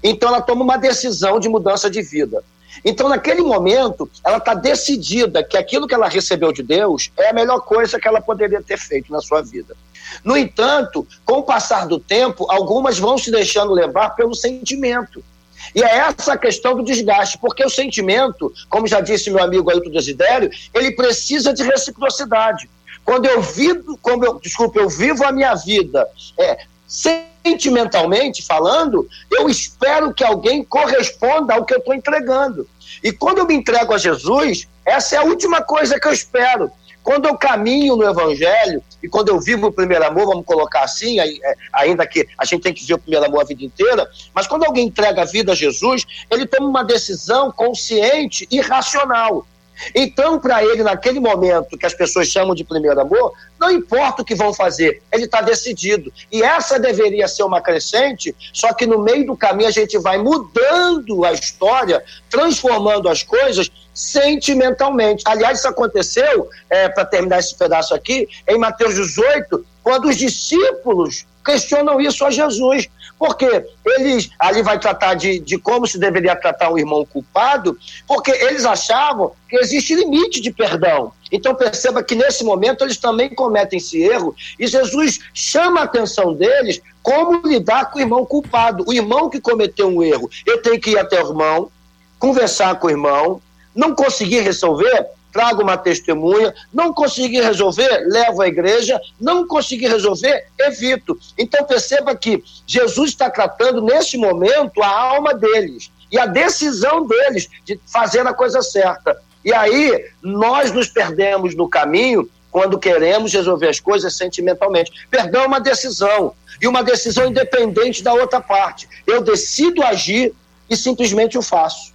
[0.00, 2.44] então ela toma uma decisão de mudança de vida.
[2.84, 7.32] Então, naquele momento, ela está decidida que aquilo que ela recebeu de Deus é a
[7.32, 9.74] melhor coisa que ela poderia ter feito na sua vida.
[10.22, 15.24] No entanto, com o passar do tempo, algumas vão se deixando levar pelo sentimento.
[15.74, 19.70] E é essa a questão do desgaste, porque o sentimento, como já disse meu amigo
[19.70, 22.68] Ailton Desidério, ele precisa de reciprocidade.
[23.04, 29.48] Quando eu vivo, como eu, desculpa, eu vivo a minha vida é, sentimentalmente falando, eu
[29.48, 32.68] espero que alguém corresponda ao que eu estou entregando.
[33.02, 36.70] E quando eu me entrego a Jesus, essa é a última coisa que eu espero.
[37.06, 41.20] Quando eu caminho no Evangelho e quando eu vivo o primeiro amor, vamos colocar assim,
[41.20, 44.48] é, ainda que a gente tem que viver o primeiro amor a vida inteira, mas
[44.48, 49.46] quando alguém entrega a vida a Jesus, ele toma uma decisão consciente e racional.
[49.94, 54.24] Então, para ele, naquele momento que as pessoas chamam de primeiro amor, não importa o
[54.24, 56.12] que vão fazer, ele está decidido.
[56.32, 60.18] E essa deveria ser uma crescente, só que no meio do caminho a gente vai
[60.18, 65.24] mudando a história, transformando as coisas sentimentalmente.
[65.26, 71.24] Aliás, isso aconteceu, é, para terminar esse pedaço aqui, em Mateus 18, quando os discípulos
[71.42, 72.88] questionam isso a Jesus.
[73.18, 78.30] Porque eles, ali vai tratar de, de como se deveria tratar um irmão culpado, porque
[78.30, 81.12] eles achavam que existe limite de perdão.
[81.32, 86.34] Então perceba que nesse momento eles também cometem esse erro e Jesus chama a atenção
[86.34, 90.28] deles como lidar com o irmão culpado, o irmão que cometeu um erro.
[90.44, 91.70] Eu tenho que ir até o irmão,
[92.18, 93.40] conversar com o irmão,
[93.76, 100.46] não conseguir resolver, trago uma testemunha, não consegui resolver, levo à igreja, não consegui resolver,
[100.58, 101.18] evito.
[101.36, 107.48] Então perceba que Jesus está tratando nesse momento a alma deles e a decisão deles
[107.64, 109.20] de fazer a coisa certa.
[109.44, 115.06] E aí nós nos perdemos no caminho quando queremos resolver as coisas sentimentalmente.
[115.10, 118.88] Perdão é uma decisão, e uma decisão independente da outra parte.
[119.06, 120.34] Eu decido agir
[120.68, 121.92] e simplesmente o faço.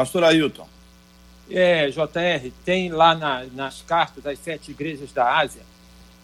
[0.00, 0.66] Pastor Ailton.
[1.50, 5.60] É, JR, tem lá na, nas cartas das sete igrejas da Ásia,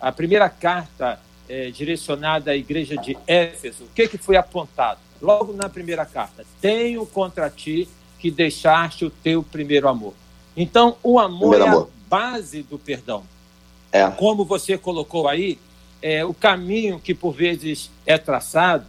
[0.00, 4.98] a primeira carta é, direcionada à igreja de Éfeso, o que, que foi apontado?
[5.20, 7.86] Logo na primeira carta, tenho contra ti
[8.18, 10.14] que deixaste o teu primeiro amor.
[10.56, 11.90] Então, o amor primeiro é amor.
[11.90, 13.24] a base do perdão.
[13.92, 14.08] É.
[14.08, 15.58] Como você colocou aí,
[16.00, 18.86] é, o caminho que por vezes é traçado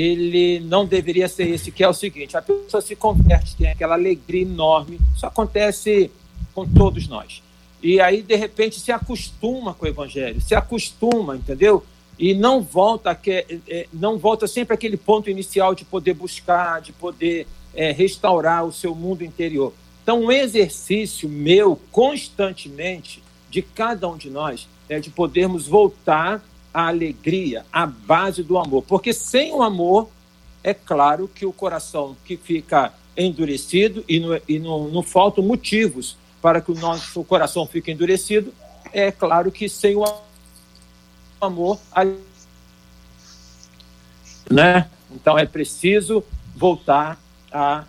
[0.00, 3.94] ele não deveria ser esse, que é o seguinte: a pessoa se converte, tem aquela
[3.94, 6.10] alegria enorme, isso acontece
[6.54, 7.42] com todos nós.
[7.82, 11.84] E aí, de repente, se acostuma com o evangelho, se acostuma, entendeu?
[12.18, 16.80] E não volta, que, é, é, não volta sempre aquele ponto inicial de poder buscar,
[16.80, 19.72] de poder é, restaurar o seu mundo interior.
[20.02, 26.42] Então, um exercício meu, constantemente, de cada um de nós, é de podermos voltar
[26.76, 28.82] a alegria, a base do amor.
[28.82, 30.10] Porque sem o amor,
[30.62, 36.18] é claro que o coração que fica endurecido e, no, e não, não faltam motivos
[36.42, 38.52] para que o nosso coração fique endurecido,
[38.92, 40.04] é claro que sem o
[41.40, 42.04] amor, a...
[44.50, 44.90] né?
[45.10, 46.22] Então é preciso
[46.54, 47.18] voltar
[47.50, 47.84] à,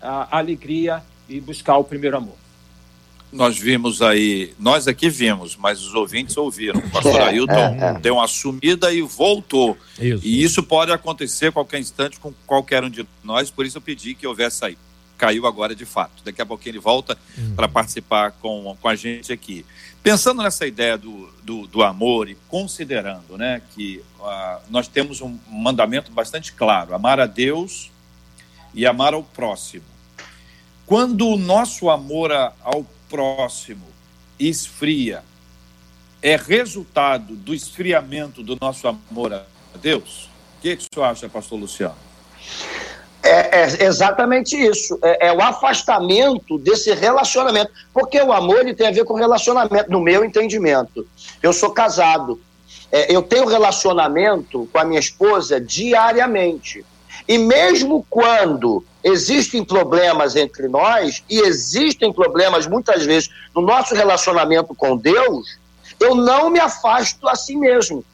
[0.00, 2.41] à alegria e buscar o primeiro amor
[3.32, 6.78] nós vimos aí, nós aqui vimos, mas os ouvintes ouviram.
[6.78, 7.98] O pastor é, Ailton é, é.
[7.98, 9.76] deu uma sumida e voltou.
[9.98, 10.20] Isso.
[10.22, 13.82] E isso pode acontecer a qualquer instante com qualquer um de nós, por isso eu
[13.82, 14.76] pedi que houvesse aí.
[15.16, 16.22] Caiu agora de fato.
[16.24, 17.54] Daqui a pouquinho ele volta hum.
[17.56, 19.64] para participar com, com a gente aqui.
[20.02, 25.38] Pensando nessa ideia do, do, do amor e considerando né, que uh, nós temos um
[25.48, 27.90] mandamento bastante claro: amar a Deus
[28.74, 29.84] e amar ao próximo.
[30.84, 33.84] Quando o nosso amor ao próximo
[34.40, 35.22] esfria
[36.22, 39.42] é resultado do esfriamento do nosso amor a
[39.76, 40.30] Deus?
[40.56, 41.96] O que, que o senhor acha, pastor Luciano?
[43.22, 44.98] É, é exatamente isso.
[45.02, 47.70] É, é, o afastamento desse relacionamento.
[47.92, 51.06] Porque o amor ele tem a ver com relacionamento, no meu entendimento.
[51.42, 52.40] Eu sou casado.
[52.90, 56.84] É, eu tenho relacionamento com a minha esposa diariamente.
[57.28, 64.74] E mesmo quando existem problemas entre nós e existem problemas muitas vezes no nosso relacionamento
[64.74, 65.58] com Deus,
[65.98, 68.04] eu não me afasto a si mesmo.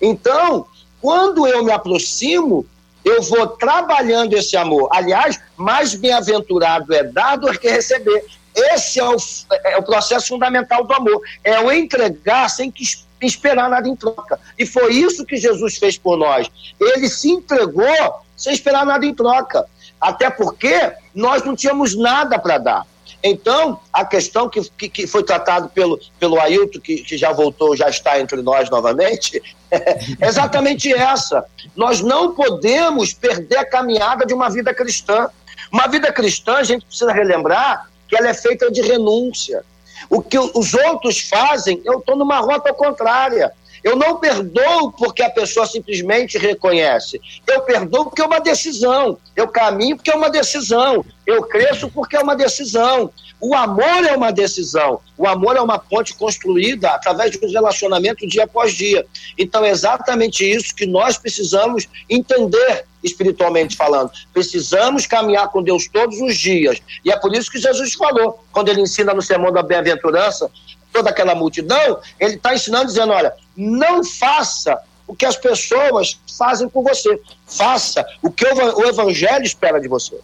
[0.00, 0.66] Então,
[1.00, 2.66] quando eu me aproximo,
[3.04, 4.88] eu vou trabalhando esse amor.
[4.92, 8.24] Aliás, mais bem-aventurado é dar do que receber.
[8.54, 9.16] Esse é o,
[9.64, 11.20] é o processo fundamental do amor.
[11.42, 12.84] É o entregar sem que
[13.20, 14.38] esperar nada em troca.
[14.58, 16.50] E foi isso que Jesus fez por nós.
[16.78, 19.66] Ele se entregou sem esperar nada em troca.
[20.02, 22.86] Até porque nós não tínhamos nada para dar.
[23.22, 27.76] Então, a questão que, que, que, foi tratado pelo, pelo Ailton, que, que já voltou,
[27.76, 31.44] já está entre nós novamente, é exatamente essa.
[31.76, 35.28] Nós não podemos perder a caminhada de uma vida cristã.
[35.70, 39.64] Uma vida cristã, a gente precisa relembrar que ela é feita de renúncia.
[40.10, 43.52] O que os outros fazem, eu estou numa rota contrária.
[43.82, 47.20] Eu não perdoo porque a pessoa simplesmente reconhece.
[47.46, 49.18] Eu perdoo porque é uma decisão.
[49.34, 51.04] Eu caminho porque é uma decisão.
[51.26, 53.12] Eu cresço porque é uma decisão.
[53.40, 55.00] O amor é uma decisão.
[55.18, 59.04] O amor é uma ponte construída através de um relacionamento dia após dia.
[59.36, 64.12] Então é exatamente isso que nós precisamos entender espiritualmente falando.
[64.32, 66.80] Precisamos caminhar com Deus todos os dias.
[67.04, 70.48] E é por isso que Jesus falou, quando ele ensina no sermão da bem-aventurança,
[70.92, 76.68] toda aquela multidão, ele está ensinando, dizendo: olha, não faça o que as pessoas fazem
[76.68, 80.18] por você, faça o que o evangelho espera de você.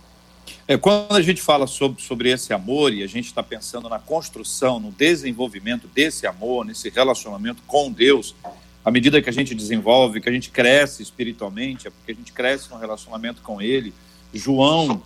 [0.66, 3.98] É, quando a gente fala sobre, sobre esse amor e a gente está pensando na
[3.98, 8.34] construção, no desenvolvimento desse amor, nesse relacionamento com Deus,
[8.84, 12.32] à medida que a gente desenvolve, que a gente cresce espiritualmente, é porque a gente
[12.32, 13.94] cresce no relacionamento com Ele.
[14.32, 15.02] João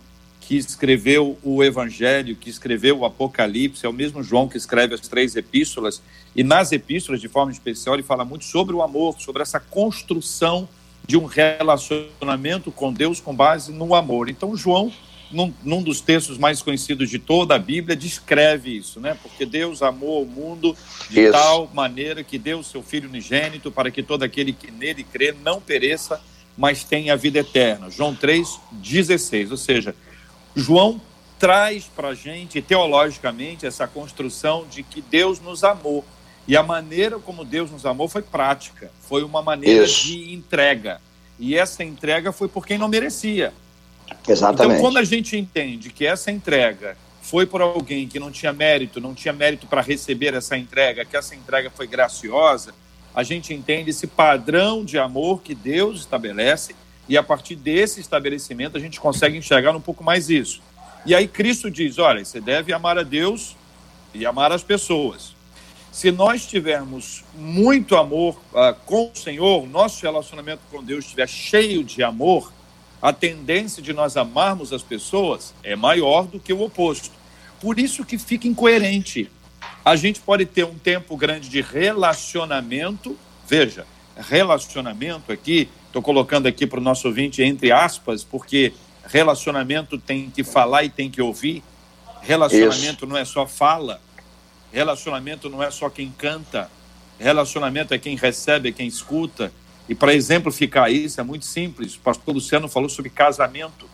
[0.47, 5.01] que escreveu o Evangelho, que escreveu o Apocalipse, é o mesmo João que escreve as
[5.01, 6.01] três epístolas,
[6.35, 10.67] e nas epístolas, de forma especial, ele fala muito sobre o amor, sobre essa construção
[11.07, 14.29] de um relacionamento com Deus com base no amor.
[14.29, 14.91] Então, João,
[15.31, 19.17] num, num dos textos mais conhecidos de toda a Bíblia, descreve isso, né?
[19.21, 20.75] Porque Deus amou o mundo
[21.09, 21.31] de isso.
[21.31, 25.33] tal maneira que deu o seu Filho unigênito para que todo aquele que nele crê
[25.43, 26.21] não pereça,
[26.57, 27.89] mas tenha a vida eterna.
[27.89, 29.51] João 3,16.
[29.51, 29.95] Ou seja,
[30.55, 30.99] João
[31.39, 36.05] traz para a gente, teologicamente, essa construção de que Deus nos amou.
[36.47, 40.05] E a maneira como Deus nos amou foi prática, foi uma maneira Isso.
[40.05, 41.01] de entrega.
[41.39, 43.53] E essa entrega foi por quem não merecia.
[44.27, 44.75] Exatamente.
[44.75, 48.99] Então, quando a gente entende que essa entrega foi por alguém que não tinha mérito,
[48.99, 52.73] não tinha mérito para receber essa entrega, que essa entrega foi graciosa,
[53.15, 56.75] a gente entende esse padrão de amor que Deus estabelece
[57.07, 60.61] e a partir desse estabelecimento a gente consegue enxergar um pouco mais isso.
[61.05, 63.55] E aí Cristo diz: olha, você deve amar a Deus
[64.13, 65.35] e amar as pessoas.
[65.91, 71.83] Se nós tivermos muito amor uh, com o Senhor, nosso relacionamento com Deus estiver cheio
[71.83, 72.51] de amor,
[72.99, 77.11] a tendência de nós amarmos as pessoas é maior do que o oposto.
[77.59, 79.29] Por isso que fica incoerente.
[79.85, 83.85] A gente pode ter um tempo grande de relacionamento, veja,
[84.17, 88.73] relacionamento aqui Estou colocando aqui para o nosso ouvinte entre aspas, porque
[89.05, 91.61] relacionamento tem que falar e tem que ouvir.
[92.19, 93.05] Relacionamento Isso.
[93.05, 94.01] não é só fala.
[94.71, 96.67] Relacionamento não é só quem canta.
[97.19, 99.53] Relacionamento é quem recebe, é quem escuta.
[99.87, 101.93] E para exemplificar isso, é muito simples.
[101.93, 103.87] O pastor Luciano falou sobre casamento.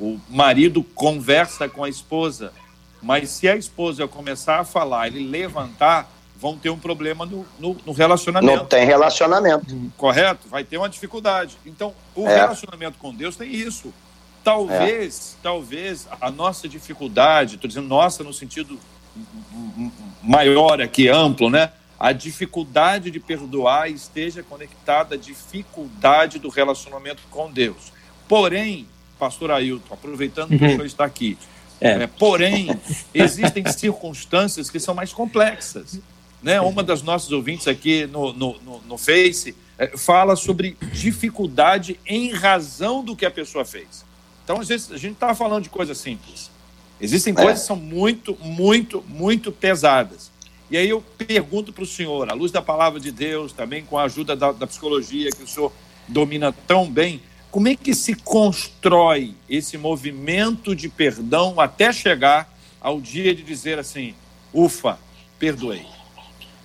[0.00, 2.52] O marido conversa com a esposa,
[3.00, 7.76] mas se a esposa começar a falar, ele levantar, vão ter um problema no, no,
[7.84, 8.56] no, relacionamento.
[8.56, 9.66] Não tem relacionamento.
[9.96, 10.48] Correto?
[10.48, 11.56] Vai ter uma dificuldade.
[11.64, 12.36] Então, o é.
[12.36, 13.92] relacionamento com Deus tem isso.
[14.44, 15.42] Talvez, é.
[15.42, 18.78] talvez a nossa dificuldade, estou dizendo nossa no sentido
[20.22, 21.72] maior aqui, amplo, né?
[21.98, 27.92] A dificuldade de perdoar esteja conectada à dificuldade do relacionamento com Deus.
[28.28, 28.86] Porém,
[29.18, 30.72] pastor Ailton, aproveitando que o uhum.
[30.72, 31.38] senhor está aqui,
[31.80, 32.02] é.
[32.02, 32.68] É, porém,
[33.12, 36.00] existem circunstâncias que são mais complexas.
[36.46, 36.60] Né?
[36.60, 42.30] Uma das nossas ouvintes aqui no, no, no, no Face é, fala sobre dificuldade em
[42.32, 44.04] razão do que a pessoa fez.
[44.44, 46.48] Então, às vezes, a gente estava falando de coisas simples.
[47.00, 47.36] Existem é.
[47.36, 50.30] coisas que são muito, muito, muito pesadas.
[50.70, 53.98] E aí eu pergunto para o senhor, à luz da palavra de Deus, também com
[53.98, 55.72] a ajuda da, da psicologia que o senhor
[56.06, 63.00] domina tão bem, como é que se constrói esse movimento de perdão até chegar ao
[63.00, 64.14] dia de dizer assim:
[64.54, 64.96] ufa,
[65.40, 65.95] perdoei?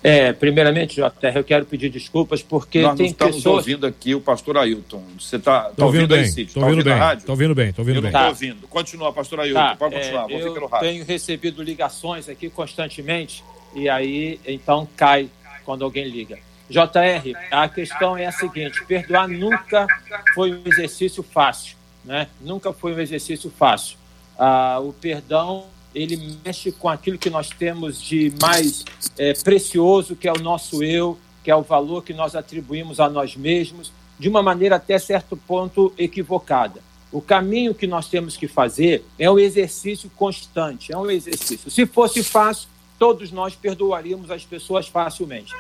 [0.04, 3.58] É, primeiramente, JR, eu quero pedir desculpas porque Nós tem estamos pessoas...
[3.58, 5.04] ouvindo aqui o pastor Ailton.
[5.20, 6.24] Você está tá ouvindo, ouvindo bem?
[6.24, 6.94] Estou tá ouvindo, bem.
[7.18, 8.12] Estou ouvindo bem, estou ouvindo eu bem.
[8.12, 8.68] Estou ouvindo.
[8.68, 10.60] Continua, pastor Ailton, tá, pode continuar, é, rádio.
[10.60, 13.44] Eu tenho recebido ligações aqui constantemente
[13.76, 15.30] e aí, então, cai
[15.64, 16.40] quando alguém liga.
[16.70, 19.86] JR, a questão é a seguinte, perdoar nunca
[20.34, 21.76] foi um exercício fácil.
[22.04, 22.28] né?
[22.40, 23.98] Nunca foi um exercício fácil.
[24.40, 28.86] Ah, o perdão ele mexe com aquilo que nós temos de mais
[29.18, 33.10] é, precioso, que é o nosso eu, que é o valor que nós atribuímos a
[33.10, 36.82] nós mesmos, de uma maneira até certo ponto equivocada.
[37.12, 41.70] O caminho que nós temos que fazer é um exercício constante, é um exercício.
[41.70, 45.54] Se fosse fácil, todos nós perdoaríamos as pessoas facilmente.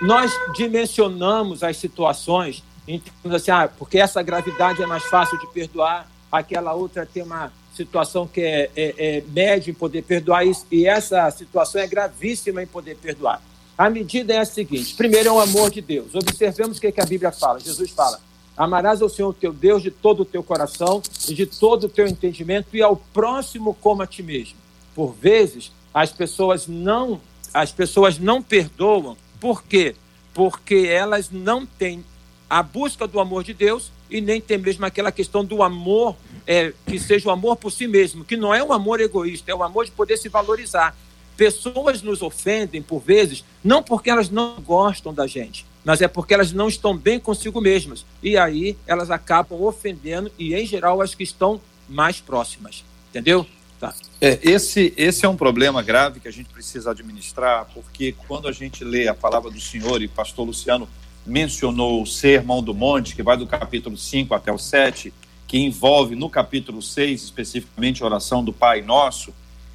[0.00, 6.10] Nós dimensionamos as situações, então, assim, ah, porque essa gravidade é mais fácil de perdoar,
[6.30, 10.86] aquela outra tem uma situação que é, é, é média em poder perdoar, isso, e
[10.86, 13.42] essa situação é gravíssima em poder perdoar.
[13.76, 16.14] A medida é a seguinte: primeiro é o amor de Deus.
[16.14, 17.58] Observemos o que, que a Bíblia fala.
[17.58, 18.20] Jesus fala:
[18.56, 22.06] Amarás ao Senhor teu Deus de todo o teu coração e de todo o teu
[22.06, 24.56] entendimento e ao próximo como a ti mesmo.
[24.94, 27.20] Por vezes, as pessoas não
[27.52, 29.16] as pessoas não perdoam.
[29.40, 29.94] Por quê?
[30.32, 32.04] Porque elas não têm
[32.48, 36.14] a busca do amor de Deus e nem tem mesmo aquela questão do amor
[36.46, 39.54] é, que seja o amor por si mesmo, que não é um amor egoísta, é
[39.54, 40.94] o amor de poder se valorizar.
[41.36, 46.34] Pessoas nos ofendem por vezes, não porque elas não gostam da gente, mas é porque
[46.34, 48.04] elas não estão bem consigo mesmas.
[48.22, 52.84] E aí elas acabam ofendendo, e em geral as que estão mais próximas.
[53.08, 53.46] Entendeu?
[53.80, 53.94] Tá.
[54.20, 58.52] É, esse, esse é um problema grave que a gente precisa administrar, porque quando a
[58.52, 60.88] gente lê a palavra do Senhor, e pastor Luciano
[61.24, 65.12] mencionou o Sermão do Monte, que vai do capítulo 5 até o 7,
[65.46, 69.34] que envolve no capítulo 6 especificamente a oração do Pai Nosso,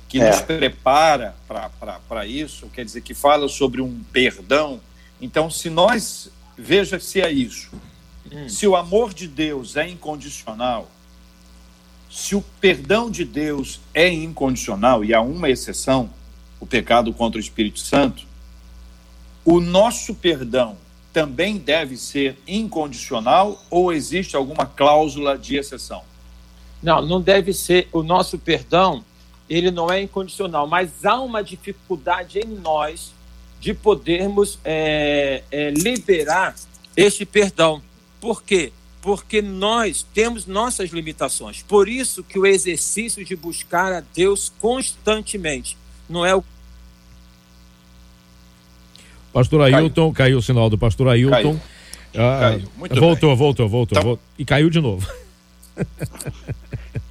[0.09, 0.29] que é.
[0.29, 1.35] nos prepara
[2.07, 4.79] para isso, quer dizer, que fala sobre um perdão.
[5.21, 7.71] Então, se nós, veja se é isso,
[8.31, 8.49] hum.
[8.49, 10.89] se o amor de Deus é incondicional,
[12.09, 16.09] se o perdão de Deus é incondicional, e há uma exceção,
[16.59, 18.25] o pecado contra o Espírito Santo,
[19.45, 20.77] o nosso perdão
[21.13, 26.01] também deve ser incondicional ou existe alguma cláusula de exceção?
[26.81, 27.87] Não, não deve ser.
[27.91, 29.03] O nosso perdão,
[29.49, 33.13] ele não é incondicional, mas há uma dificuldade em nós
[33.59, 36.55] de podermos é, é, liberar
[36.95, 37.81] este perdão.
[38.21, 38.71] Por quê?
[39.01, 41.63] Porque nós temos nossas limitações.
[41.63, 45.77] Por isso que o exercício de buscar a Deus constantemente
[46.09, 46.43] não é o
[49.33, 51.31] Pastor Ailton, caiu, caiu o sinal do pastor Ailton.
[51.31, 51.61] Caiu.
[52.15, 52.67] Ah, caiu.
[52.77, 53.37] Muito voltou, bem.
[53.37, 55.07] voltou, voltou, então, E caiu de novo.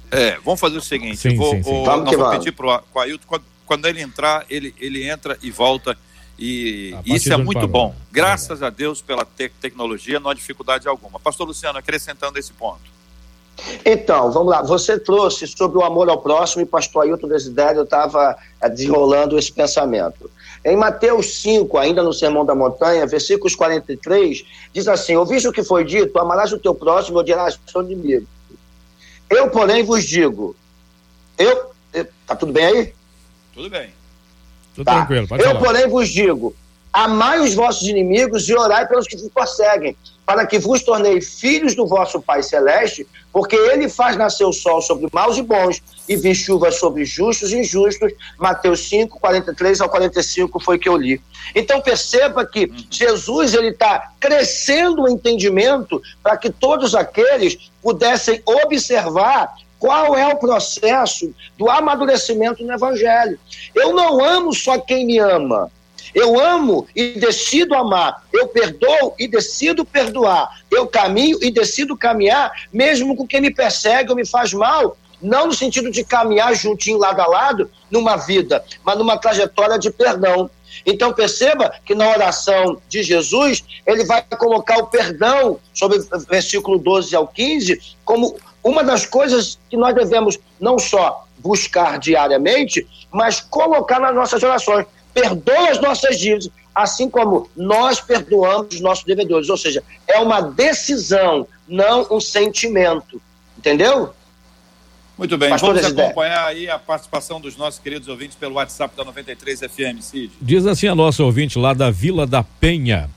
[0.09, 1.69] É, vamos fazer o seguinte, sim, vou, sim, sim.
[1.69, 5.51] O, nós vamos pedir para o Ailton, quando, quando, ele entrar, ele, ele entra e
[5.51, 5.97] volta,
[6.39, 7.93] e isso é muito bom.
[8.11, 8.65] Graças é.
[8.65, 11.19] a Deus pela te tecnologia, não há dificuldade alguma.
[11.19, 12.97] Pastor Luciano, acrescentando esse ponto.
[13.83, 14.61] Então, vamos lá.
[14.61, 19.51] Você trouxe sobre o amor ao próximo e pastor Ailton Desidério estava eh, desenrolando esse
[19.51, 20.29] pensamento.
[20.67, 24.43] Em Mateus 5, ainda no Sermão da Montanha, versículos 43,
[24.73, 27.81] diz assim: Ouviste o que foi dito, amarás o teu próximo e odiarás o teu
[27.83, 28.27] inimigo.
[29.29, 30.53] Eu, porém, vos digo,
[31.37, 32.93] eu, eu tá tudo bem aí?
[33.53, 33.93] Tudo bem.
[34.75, 34.95] Tudo tá.
[34.95, 35.63] tranquilo, pode Eu, falar.
[35.63, 36.53] porém, vos digo,
[36.91, 39.95] amai os vossos inimigos e orai pelos que vos perseguem
[40.27, 44.81] para que vos tornei filhos do vosso Pai Celeste, porque ele faz nascer o sol
[44.81, 48.11] sobre maus e bons e vi chuva sobre justos e injustos.
[48.37, 51.21] Mateus 5, 43 ao 45 foi que eu li.
[51.55, 59.55] Então perceba que Jesus ele está crescendo o entendimento para que todos aqueles pudessem observar
[59.79, 63.39] qual é o processo do amadurecimento no Evangelho.
[63.73, 65.71] Eu não amo só quem me ama.
[66.17, 68.23] Eu amo e decido amar.
[68.33, 70.49] Eu perdoo e decido perdoar.
[70.71, 74.97] Eu caminho e decido caminhar, mesmo com quem me persegue ou me faz mal.
[75.21, 79.91] Não no sentido de caminhar juntinho lado a lado numa vida, mas numa trajetória de
[79.91, 80.49] perdão.
[80.83, 86.79] Então perceba que na oração de Jesus, ele vai colocar o perdão, sobre o versículo
[86.79, 93.39] 12 ao 15, como uma das coisas que nós devemos não só buscar diariamente, mas
[93.39, 94.87] colocar nas nossas orações
[95.19, 99.49] perdoa as nossas dívidas, assim como nós perdoamos os nossos devedores.
[99.49, 103.19] Ou seja, é uma decisão, não um sentimento.
[103.57, 104.13] Entendeu?
[105.17, 109.03] Muito bem, Pastor vamos acompanhar aí a participação dos nossos queridos ouvintes pelo WhatsApp da
[109.03, 110.31] 93 FM, Cid.
[110.39, 113.09] Diz assim a nossa ouvinte lá da Vila da Penha.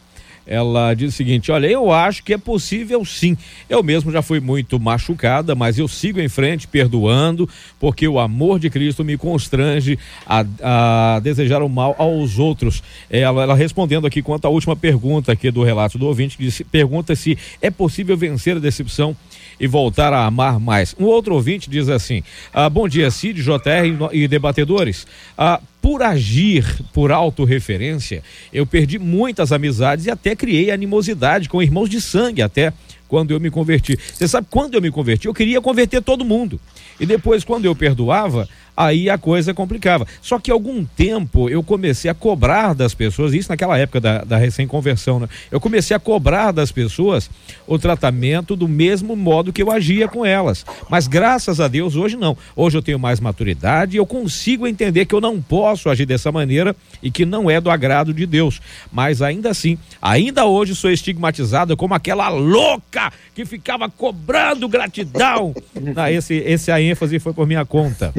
[0.46, 3.36] Ela diz o seguinte: Olha, eu acho que é possível sim.
[3.68, 8.58] Eu mesmo já fui muito machucada, mas eu sigo em frente, perdoando, porque o amor
[8.58, 12.82] de Cristo me constrange a, a desejar o mal aos outros.
[13.08, 16.64] Ela, ela, respondendo aqui quanto à última pergunta aqui do relato do ouvinte, que disse,
[16.64, 19.16] pergunta se é possível vencer a decepção
[19.60, 20.96] e voltar a amar mais.
[20.98, 22.22] Um outro ouvinte diz assim:
[22.52, 25.06] ah, Bom dia, Cid, JR e debatedores.
[25.36, 28.22] Ah, por agir por autorreferência,
[28.52, 32.72] eu perdi muitas amizades e até criei animosidade com irmãos de sangue, até
[33.08, 33.98] quando eu me converti.
[34.12, 35.26] Você sabe quando eu me converti?
[35.26, 36.60] Eu queria converter todo mundo.
[36.98, 38.48] E depois, quando eu perdoava,
[38.80, 40.06] aí a coisa complicava.
[40.22, 44.38] Só que algum tempo eu comecei a cobrar das pessoas, isso naquela época da, da
[44.38, 45.28] recém-conversão, né?
[45.50, 47.28] Eu comecei a cobrar das pessoas
[47.66, 50.64] o tratamento do mesmo modo que eu agia com elas.
[50.88, 52.36] Mas graças a Deus, hoje não.
[52.56, 56.32] Hoje eu tenho mais maturidade e eu consigo entender que eu não posso agir dessa
[56.32, 58.62] maneira e que não é do agrado de Deus.
[58.90, 65.54] Mas ainda assim, ainda hoje sou estigmatizado como aquela louca que ficava cobrando gratidão.
[65.96, 68.14] ah, esse, esse a ênfase foi por minha conta.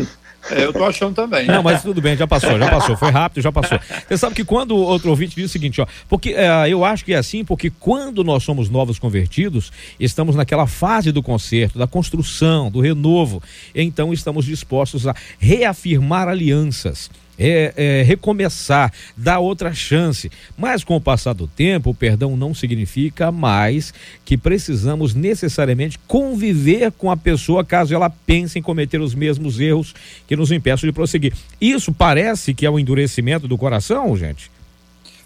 [0.49, 1.45] É, eu tô achando também.
[1.45, 2.97] Não, mas tudo bem, já passou, já passou.
[2.97, 3.79] Foi rápido, já passou.
[4.07, 7.13] Você sabe que quando outro ouvinte diz o seguinte, ó, porque é, eu acho que
[7.13, 12.71] é assim, porque quando nós somos novos convertidos, estamos naquela fase do conserto, da construção,
[12.71, 13.41] do renovo,
[13.75, 17.09] então estamos dispostos a reafirmar alianças
[17.41, 20.31] é, é, recomeçar, dar outra chance.
[20.57, 26.91] Mas com o passar do tempo, o perdão não significa mais que precisamos necessariamente conviver
[26.91, 29.95] com a pessoa caso ela pense em cometer os mesmos erros
[30.27, 31.33] que nos impeçam de prosseguir.
[31.59, 34.51] Isso parece que é o um endurecimento do coração, gente?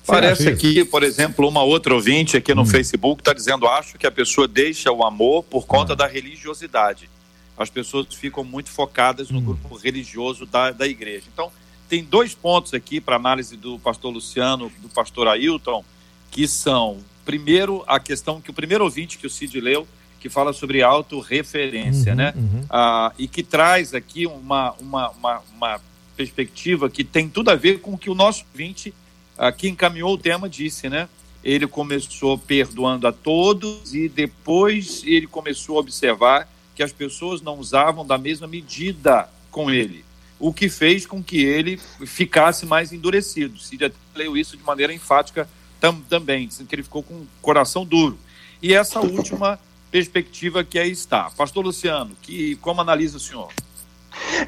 [0.06, 2.66] Parece aqui, por exemplo, uma outra ouvinte aqui no hum.
[2.66, 5.96] Facebook está dizendo: acho que a pessoa deixa o amor por conta ah.
[5.96, 7.10] da religiosidade.
[7.58, 9.46] As pessoas ficam muito focadas no hum.
[9.46, 11.24] grupo religioso da, da igreja.
[11.34, 11.52] Então,
[11.88, 15.84] tem dois pontos aqui para análise do pastor Luciano, do pastor Ailton,
[16.32, 19.88] que são, primeiro, a questão que o primeiro ouvinte que o Cid leu,
[20.20, 22.34] que fala sobre autorreferência, uhum, né?
[22.36, 22.66] Uhum.
[22.70, 25.82] Ah, e que traz aqui uma, uma, uma, uma,
[26.18, 28.94] perspectiva que tem tudo a ver com o que o nosso ouvinte,
[29.38, 31.10] ah, que encaminhou o tema, disse, né?
[31.44, 37.60] Ele começou perdoando a todos e depois ele começou a observar que as pessoas não
[37.60, 40.05] usavam da mesma medida com ele
[40.40, 43.58] o que fez com que ele ficasse mais endurecido.
[43.60, 45.48] Cid leu isso de maneira enfática
[45.80, 48.18] tam, também, dizendo que ele ficou com o coração duro.
[48.62, 49.60] E essa última
[49.92, 51.30] perspectiva que aí está.
[51.38, 53.50] Pastor Luciano, que, como analisa o senhor?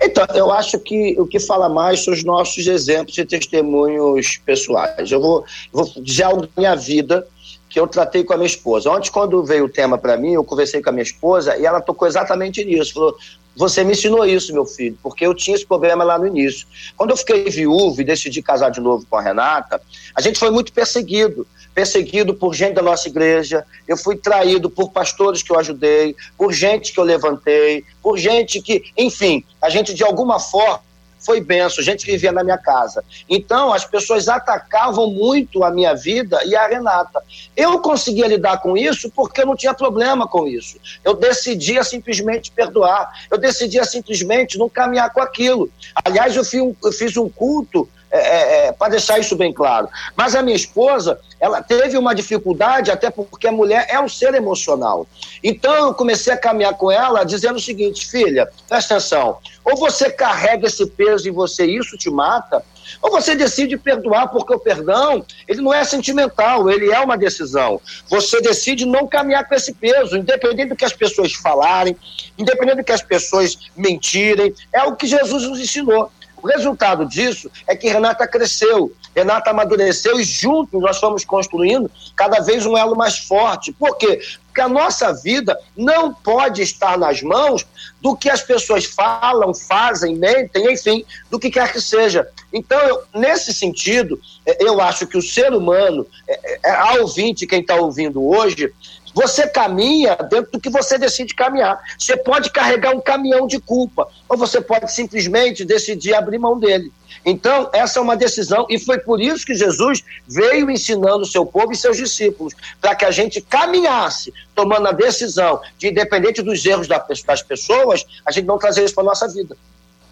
[0.01, 5.11] Então, eu acho que o que fala mais são os nossos exemplos e testemunhos pessoais.
[5.11, 7.27] Eu vou, vou dizer algo da minha vida
[7.69, 8.89] que eu tratei com a minha esposa.
[8.89, 11.81] Ontem, quando veio o tema para mim, eu conversei com a minha esposa e ela
[11.81, 12.93] tocou exatamente nisso.
[12.93, 13.17] Falou:
[13.58, 16.68] você me ensinou isso, meu filho, porque eu tinha esse problema lá no início.
[16.95, 19.82] Quando eu fiquei viúvo e decidi casar de novo com a Renata,
[20.14, 21.45] a gente foi muito perseguido.
[21.74, 26.51] Perseguido por gente da nossa igreja, eu fui traído por pastores que eu ajudei, por
[26.51, 30.86] gente que eu levantei, por gente que, enfim, a gente de alguma forma
[31.28, 33.03] foi benção, gente que vivia na minha casa.
[33.30, 37.21] Então, as pessoas atacavam muito a minha vida e a Renata.
[37.53, 40.78] Eu conseguia lidar com isso porque eu não tinha problema com isso.
[41.03, 45.69] Eu decidia simplesmente perdoar, eu decidia simplesmente não caminhar com aquilo.
[45.93, 49.53] Aliás, eu fiz um, eu fiz um culto é, é, é para deixar isso bem
[49.53, 49.88] claro.
[50.16, 54.34] Mas a minha esposa, ela teve uma dificuldade, até porque a mulher é um ser
[54.34, 55.05] emocional.
[55.43, 60.10] Então eu comecei a caminhar com ela dizendo o seguinte: filha, presta atenção, ou você
[60.10, 62.64] carrega esse peso em você e isso te mata,
[63.01, 67.82] ou você decide perdoar, porque o perdão, ele não é sentimental, ele é uma decisão.
[68.08, 71.95] Você decide não caminhar com esse peso, independente do que as pessoas falarem,
[72.38, 76.12] independente do que as pessoas mentirem, é o que Jesus nos ensinou.
[76.41, 82.39] O resultado disso é que Renata cresceu, Renata amadureceu e juntos nós fomos construindo cada
[82.39, 83.71] vez um elo mais forte.
[83.71, 84.21] Por quê?
[84.45, 87.65] Porque a nossa vida não pode estar nas mãos
[87.99, 92.27] do que as pessoas falam, fazem, mentem, enfim, do que quer que seja.
[92.53, 97.47] Então, eu, nesse sentido, é, eu acho que o ser humano, é, é, a ouvinte,
[97.47, 98.71] quem está ouvindo hoje,
[99.18, 101.82] você caminha dentro do que você decide caminhar.
[101.97, 106.91] Você pode carregar um caminhão de culpa, ou você pode simplesmente decidir abrir mão dele.
[107.26, 111.43] Então, essa é uma decisão, e foi por isso que Jesus veio ensinando o seu
[111.43, 116.63] povo e seus discípulos, para que a gente caminhasse, tomando a decisão de, independente dos
[116.63, 119.57] erros das pessoas, a gente não trazer isso para a nossa vida.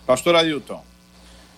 [0.07, 0.83] Pastor Ailton.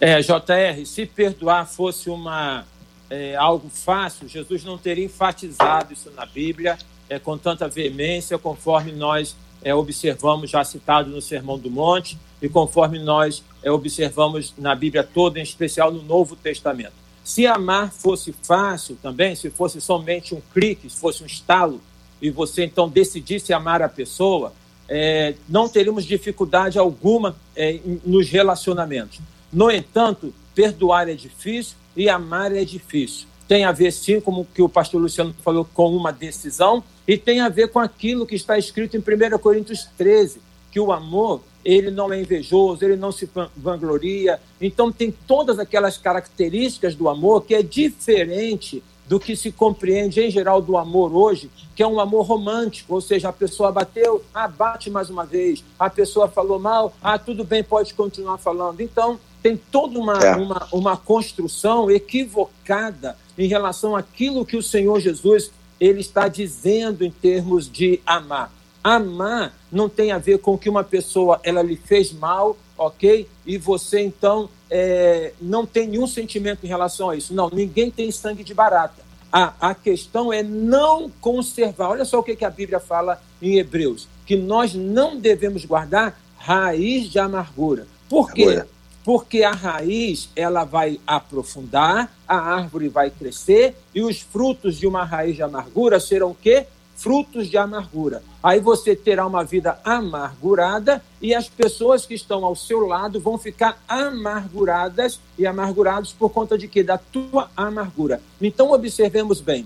[0.02, 2.66] É, JR, se perdoar fosse uma
[3.10, 6.78] é, algo fácil, Jesus não teria enfatizado isso na Bíblia
[7.10, 12.48] é, com tanta veemência, conforme nós é, observamos, já citado no Sermão do Monte, e
[12.48, 16.94] conforme nós é, observamos na Bíblia toda, em especial no Novo Testamento.
[17.24, 21.82] Se amar fosse fácil também, se fosse somente um clique, se fosse um estalo,
[22.22, 24.54] e você então decidisse amar a pessoa,
[24.88, 29.20] é, não teríamos dificuldade alguma é, nos relacionamentos.
[29.52, 33.28] No entanto, perdoar é difícil e amar é difícil.
[33.48, 37.40] Tem a ver, sim, como que o pastor Luciano falou, com uma decisão, e tem
[37.40, 40.40] a ver com aquilo que está escrito em 1 Coríntios 13,
[40.72, 44.40] que o amor, ele não é invejoso, ele não se vangloria.
[44.62, 50.30] Então tem todas aquelas características do amor que é diferente do que se compreende em
[50.30, 54.48] geral do amor hoje, que é um amor romântico, ou seja, a pessoa bateu, ah,
[54.48, 58.82] bate mais uma vez, a pessoa falou mal, ah, tudo bem, pode continuar falando.
[58.82, 60.36] Então, tem toda uma, é.
[60.36, 67.12] uma, uma construção equivocada em relação àquilo que o Senhor Jesus ele está dizendo em
[67.12, 68.52] termos de amar.
[68.84, 73.28] Amar não tem a ver com que uma pessoa ela lhe fez mal, ok?
[73.46, 77.34] E você então é, não tem nenhum sentimento em relação a isso.
[77.34, 79.06] Não, ninguém tem sangue de barata.
[79.32, 81.90] A, a questão é não conservar.
[81.90, 86.20] Olha só o que, que a Bíblia fala em Hebreus: que nós não devemos guardar
[86.38, 87.88] raiz de amargura.
[88.10, 88.64] Por quê?
[89.08, 95.06] Porque a raiz ela vai aprofundar, a árvore vai crescer e os frutos de uma
[95.06, 96.68] raiz de amargura serão o quê?
[96.98, 98.22] frutos de amargura.
[98.44, 103.38] Aí você terá uma vida amargurada e as pessoas que estão ao seu lado vão
[103.38, 106.84] ficar amarguradas e amargurados por conta de quê?
[106.84, 108.20] Da tua amargura.
[108.42, 109.66] Então observemos bem.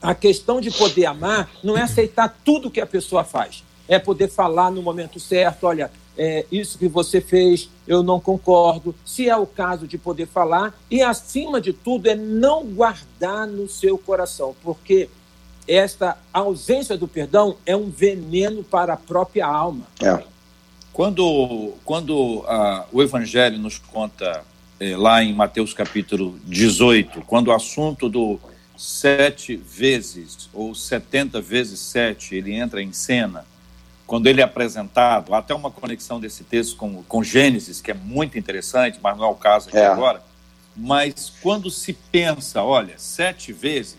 [0.00, 3.62] A questão de poder amar não é aceitar tudo que a pessoa faz.
[3.86, 8.94] É poder falar no momento certo, olha, é, isso que você fez, eu não concordo.
[9.04, 13.68] Se é o caso de poder falar, e acima de tudo é não guardar no
[13.68, 15.08] seu coração, porque
[15.66, 19.86] esta ausência do perdão é um veneno para a própria alma.
[20.00, 20.22] É.
[20.92, 24.44] Quando, quando ah, o Evangelho nos conta,
[24.78, 28.38] eh, lá em Mateus capítulo 18, quando o assunto do
[28.76, 33.44] sete vezes ou setenta vezes sete ele entra em cena,
[34.06, 38.38] quando ele é apresentado, até uma conexão desse texto com, com Gênesis, que é muito
[38.38, 39.86] interessante, mas não é o caso aqui é.
[39.86, 40.22] agora,
[40.76, 43.96] mas quando se pensa, olha, sete vezes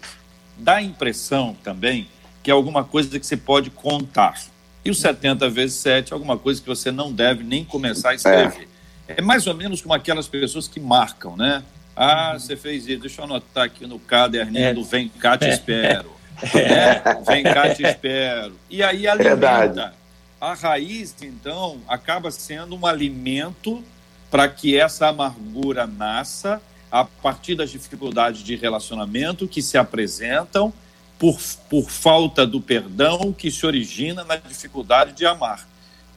[0.58, 2.08] dá a impressão também
[2.45, 4.39] que é alguma coisa que você pode contar.
[4.86, 8.14] E o 70 vezes 7 é alguma coisa que você não deve nem começar a
[8.14, 8.68] escrever.
[9.08, 11.64] É, é mais ou menos como aquelas pessoas que marcam, né?
[11.95, 14.74] Ah, você fez isso, deixa eu anotar aqui no caderninho é.
[14.76, 16.12] do Vem cá te espero.
[16.44, 17.24] É.
[17.24, 18.58] Vem cá te espero.
[18.70, 19.36] E aí alimenta.
[19.36, 19.94] Verdade.
[20.40, 23.84] A raiz, então, acaba sendo um alimento
[24.30, 26.62] para que essa amargura nasça
[26.92, 30.74] a partir das dificuldades de relacionamento que se apresentam
[31.18, 35.68] por, por falta do perdão que se origina na dificuldade de amar.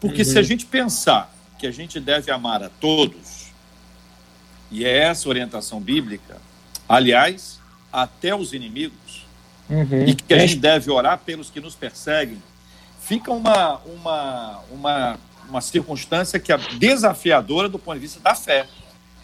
[0.01, 0.29] Porque uhum.
[0.29, 0.47] se a uhum.
[0.47, 3.49] gente pensar que a gente deve amar a todos,
[4.71, 6.37] e é essa orientação bíblica,
[6.89, 7.59] aliás,
[7.93, 9.08] até os inimigos,
[9.69, 10.07] uhum.
[10.07, 12.43] e que a gente deve orar pelos que nos perseguem,
[13.01, 18.67] fica uma, uma, uma, uma circunstância que é desafiadora do ponto de vista da fé.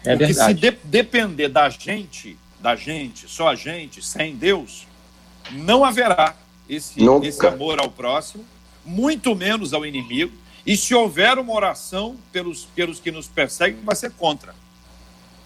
[0.03, 0.53] É Porque verdade.
[0.53, 4.87] se de, depender da gente, da gente, só a gente, sem Deus,
[5.51, 6.35] não haverá
[6.69, 8.43] esse, esse amor ao próximo,
[8.83, 10.33] muito menos ao inimigo.
[10.65, 14.55] E se houver uma oração pelos, pelos que nos perseguem, vai ser contra.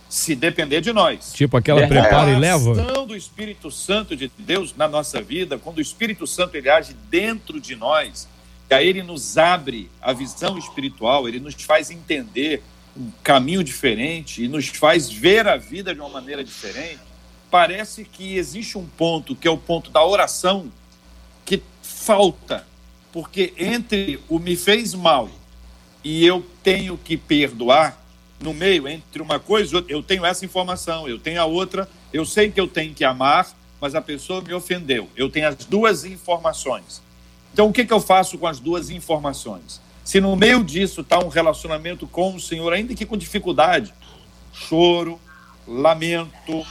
[0.10, 1.32] Se depender de nós.
[1.34, 2.70] Tipo aquela prepara e leva.
[2.70, 6.70] A ação do Espírito Santo de Deus na nossa vida, quando o Espírito Santo ele
[6.70, 8.28] age dentro de nós,
[8.70, 12.64] e aí ele nos abre a visão espiritual, ele nos faz entender
[12.97, 16.99] um caminho diferente e nos faz ver a vida de uma maneira diferente,
[17.49, 20.72] parece que existe um ponto, que é o ponto da oração,
[21.45, 22.68] que falta.
[23.12, 25.30] Porque entre o me fez mal
[26.03, 27.99] e eu tenho que perdoar,
[28.39, 31.89] no meio, entre uma coisa e outra, eu tenho essa informação, eu tenho a outra,
[32.13, 33.47] eu sei que eu tenho que amar,
[33.81, 35.09] mas a pessoa me ofendeu.
[35.15, 37.01] Eu tenho as duas informações.
[37.53, 39.81] Então, o que, que eu faço com as duas informações?
[40.03, 43.93] Se no meio disso está um relacionamento com o Senhor, ainda que com dificuldade,
[44.53, 45.19] choro,
[45.67, 46.65] lamento,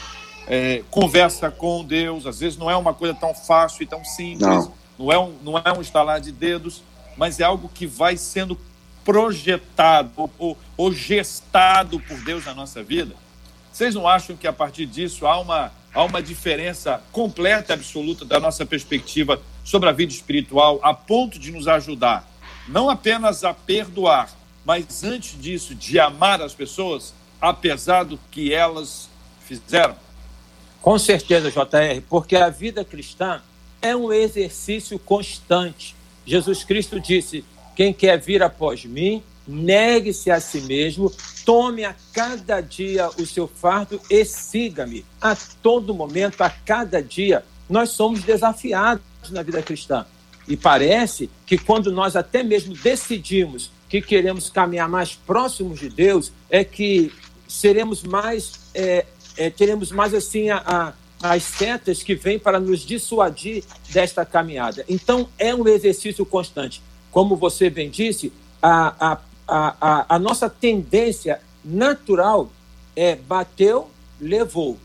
[0.46, 4.40] é, conversa com Deus, às vezes não é uma coisa tão fácil e tão simples,
[4.40, 6.82] não, não é, um, não é um estalar de dedos,
[7.16, 8.58] mas é algo que vai sendo
[9.08, 13.14] projetado ou, ou, gestado por Deus na nossa vida.
[13.72, 18.38] Vocês não acham que a partir disso há uma, há uma diferença completa, absoluta da
[18.38, 22.28] nossa perspectiva sobre a vida espiritual, a ponto de nos ajudar
[22.68, 24.30] não apenas a perdoar,
[24.62, 29.08] mas antes disso, de amar as pessoas, apesar do que elas
[29.46, 29.96] fizeram?
[30.82, 33.40] Com certeza, JR, porque a vida cristã
[33.80, 35.96] é um exercício constante.
[36.26, 37.42] Jesus Cristo disse:
[37.78, 41.12] quem quer vir após mim, negue-se a si mesmo,
[41.44, 45.06] tome a cada dia o seu fardo e siga-me.
[45.20, 50.04] A todo momento, a cada dia, nós somos desafiados na vida cristã.
[50.48, 56.32] E parece que quando nós até mesmo decidimos que queremos caminhar mais próximos de Deus,
[56.50, 57.12] é que
[57.46, 59.06] seremos mais, é,
[59.36, 60.64] é, teremos mais assim a,
[61.22, 64.84] a, as setas que vêm para nos dissuadir desta caminhada.
[64.88, 66.82] Então é um exercício constante.
[67.18, 72.48] Como você bem disse, a, a, a, a nossa tendência natural
[72.94, 73.88] é bateu,
[74.20, 74.78] levou.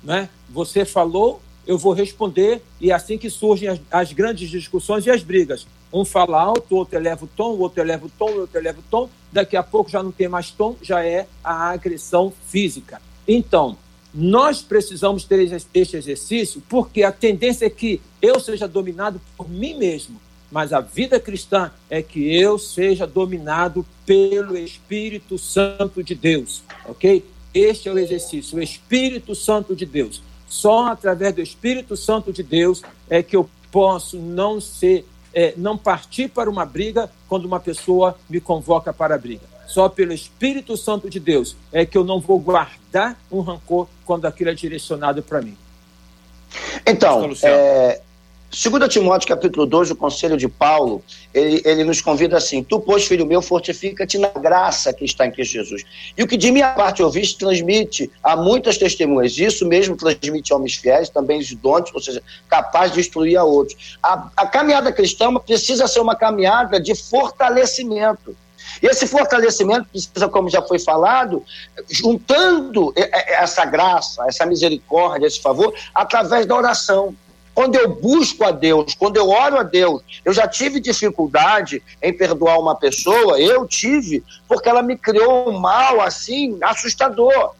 [0.00, 0.28] Né?
[0.50, 5.10] Você falou, eu vou responder, e é assim que surgem as, as grandes discussões e
[5.10, 5.66] as brigas.
[5.92, 9.10] Um fala alto, outro eleva o tom, outro eleva o tom, outro eleva o tom.
[9.32, 13.02] Daqui a pouco já não tem mais tom, já é a agressão física.
[13.26, 13.76] Então,
[14.14, 15.40] nós precisamos ter
[15.74, 20.20] este exercício porque a tendência é que eu seja dominado por mim mesmo,
[20.50, 27.24] mas a vida cristã é que eu seja dominado pelo Espírito Santo de Deus, ok?
[27.54, 30.22] Este é o exercício, o Espírito Santo de Deus.
[30.48, 35.78] Só através do Espírito Santo de Deus é que eu posso não ser é, não
[35.78, 39.42] partir para uma briga quando uma pessoa me convoca para a briga.
[39.66, 44.26] Só pelo Espírito Santo de Deus é que eu não vou guardar um rancor quando
[44.26, 45.56] aquilo é direcionado para mim.
[46.84, 48.00] Então, é,
[48.52, 53.06] Segundo Timóteo capítulo 2, o conselho de Paulo, ele, ele nos convida assim, tu, pois,
[53.06, 55.84] filho meu, fortifica-te na graça que está em Cristo Jesus.
[56.18, 59.38] E o que de minha parte ouviste, transmite a muitas testemunhas.
[59.38, 63.44] Isso mesmo transmite a homens fiéis, também os idôneos, ou seja, capaz de instruir a
[63.44, 63.96] outros.
[64.02, 68.36] A, a caminhada cristã precisa ser uma caminhada de fortalecimento.
[68.82, 71.44] E esse fortalecimento precisa, como já foi falado,
[71.88, 77.14] juntando essa graça, essa misericórdia, esse favor, através da oração.
[77.54, 82.12] Quando eu busco a Deus, quando eu oro a Deus, eu já tive dificuldade em
[82.12, 87.52] perdoar uma pessoa, eu tive, porque ela me criou um mal assim, assustador.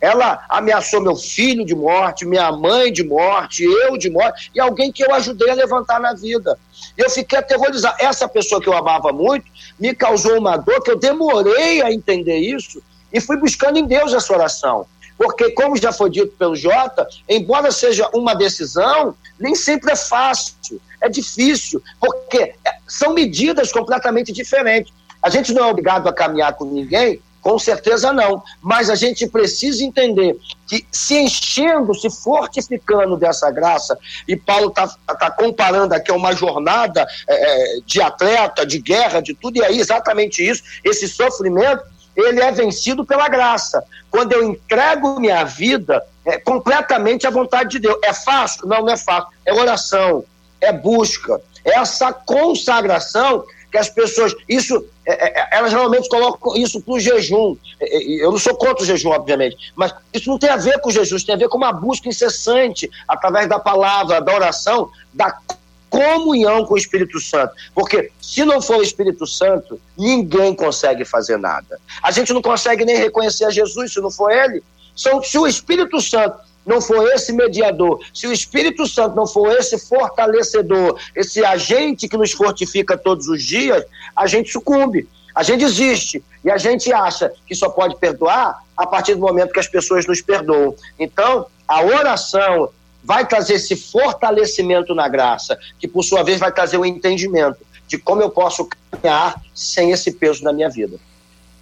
[0.00, 4.92] Ela ameaçou meu filho de morte, minha mãe de morte, eu de morte, e alguém
[4.92, 6.56] que eu ajudei a levantar na vida.
[6.96, 7.96] Eu fiquei aterrorizado.
[7.98, 9.46] Essa pessoa que eu amava muito
[9.78, 12.80] me causou uma dor que eu demorei a entender isso
[13.12, 14.86] e fui buscando em Deus essa oração.
[15.18, 20.80] Porque, como já foi dito pelo Jota, embora seja uma decisão, nem sempre é fácil,
[21.00, 22.54] é difícil, porque é,
[22.86, 24.92] são medidas completamente diferentes.
[25.20, 29.26] A gente não é obrigado a caminhar com ninguém, com certeza não, mas a gente
[29.26, 30.36] precisa entender
[30.68, 37.06] que se enchendo, se fortificando dessa graça, e Paulo está tá comparando aqui uma jornada
[37.28, 37.34] é,
[37.76, 41.82] é, de atleta, de guerra, de tudo, e aí exatamente isso, esse sofrimento
[42.22, 43.82] ele é vencido pela graça.
[44.10, 47.98] Quando eu entrego minha vida é, completamente à vontade de Deus.
[48.04, 48.66] É fácil?
[48.66, 49.28] Não, não é fácil.
[49.46, 50.24] É oração,
[50.60, 54.34] é busca, é essa consagração que as pessoas.
[54.46, 57.56] Isso, é, é, é elas geralmente colocam isso para o jejum.
[57.80, 60.90] É, eu não sou contra o jejum, obviamente, mas isso não tem a ver com
[60.90, 65.38] Jesus, tem a ver com uma busca incessante através da palavra, da oração, da
[65.88, 67.54] comunhão com o Espírito Santo.
[67.74, 71.78] Porque se não for o Espírito Santo, ninguém consegue fazer nada.
[72.02, 74.62] A gente não consegue nem reconhecer a Jesus se não for ele.
[74.94, 79.78] Se o Espírito Santo não for esse mediador, se o Espírito Santo não for esse
[79.78, 83.82] fortalecedor, esse agente que nos fortifica todos os dias,
[84.14, 85.08] a gente sucumbe.
[85.34, 89.52] A gente existe e a gente acha que só pode perdoar a partir do momento
[89.52, 90.74] que as pessoas nos perdoam.
[90.98, 92.70] Então, a oração,
[93.08, 97.56] vai trazer esse fortalecimento na graça, que por sua vez vai trazer o entendimento
[97.86, 101.00] de como eu posso caminhar sem esse peso na minha vida.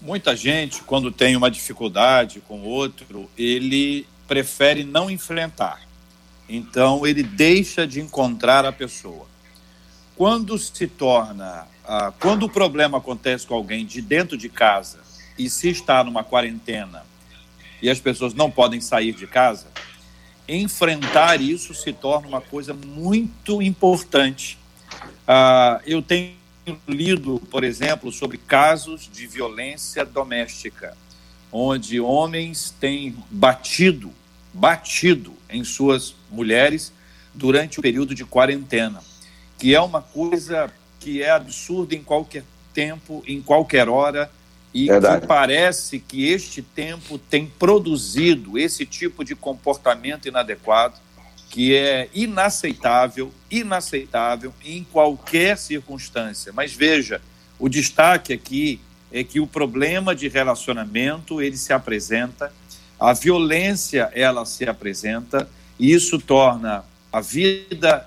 [0.02, 5.82] Muita gente, quando tem uma dificuldade com outro, ele prefere não enfrentar.
[6.48, 9.26] Então, ele deixa de encontrar a pessoa.
[10.16, 14.98] Quando se torna, ah, quando o problema acontece com alguém de dentro de casa
[15.38, 17.04] e se está numa quarentena
[17.80, 19.66] e as pessoas não podem sair de casa,
[20.48, 24.58] enfrentar isso se torna uma coisa muito importante.
[25.26, 26.34] Uh, eu tenho
[26.86, 30.96] lido, por exemplo, sobre casos de violência doméstica,
[31.52, 34.12] onde homens têm batido,
[34.52, 36.92] batido em suas mulheres
[37.34, 39.00] durante o período de quarentena,
[39.58, 44.30] que é uma coisa que é absurda em qualquer tempo, em qualquer hora,
[44.76, 45.22] e Verdade.
[45.22, 50.96] que parece que este tempo tem produzido esse tipo de comportamento inadequado,
[51.48, 56.52] que é inaceitável, inaceitável em qualquer circunstância.
[56.52, 57.22] Mas veja,
[57.58, 58.78] o destaque aqui
[59.10, 62.52] é que o problema de relacionamento ele se apresenta,
[63.00, 65.48] a violência ela se apresenta,
[65.78, 68.06] e isso torna a vida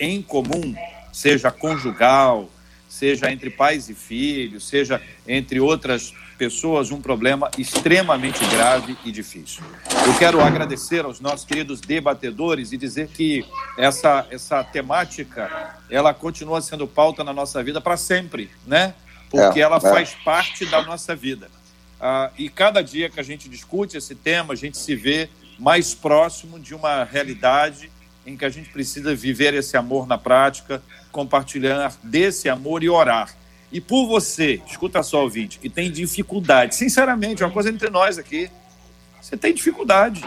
[0.00, 0.74] em comum,
[1.12, 2.50] seja conjugal,
[2.98, 9.62] seja entre pais e filhos, seja entre outras pessoas, um problema extremamente grave e difícil.
[10.06, 13.44] Eu quero agradecer aos nossos queridos debatedores e dizer que
[13.76, 18.94] essa, essa temática ela continua sendo pauta na nossa vida para sempre, né?
[19.30, 19.80] Porque é, ela é.
[19.80, 21.48] faz parte da nossa vida.
[22.00, 25.28] Ah, e cada dia que a gente discute esse tema, a gente se vê
[25.58, 27.90] mais próximo de uma realidade
[28.28, 33.34] em que a gente precisa viver esse amor na prática, compartilhar desse amor e orar.
[33.72, 38.50] E por você, escuta só, ouvinte, que tem dificuldade, sinceramente, uma coisa entre nós aqui,
[39.20, 40.24] você tem dificuldade.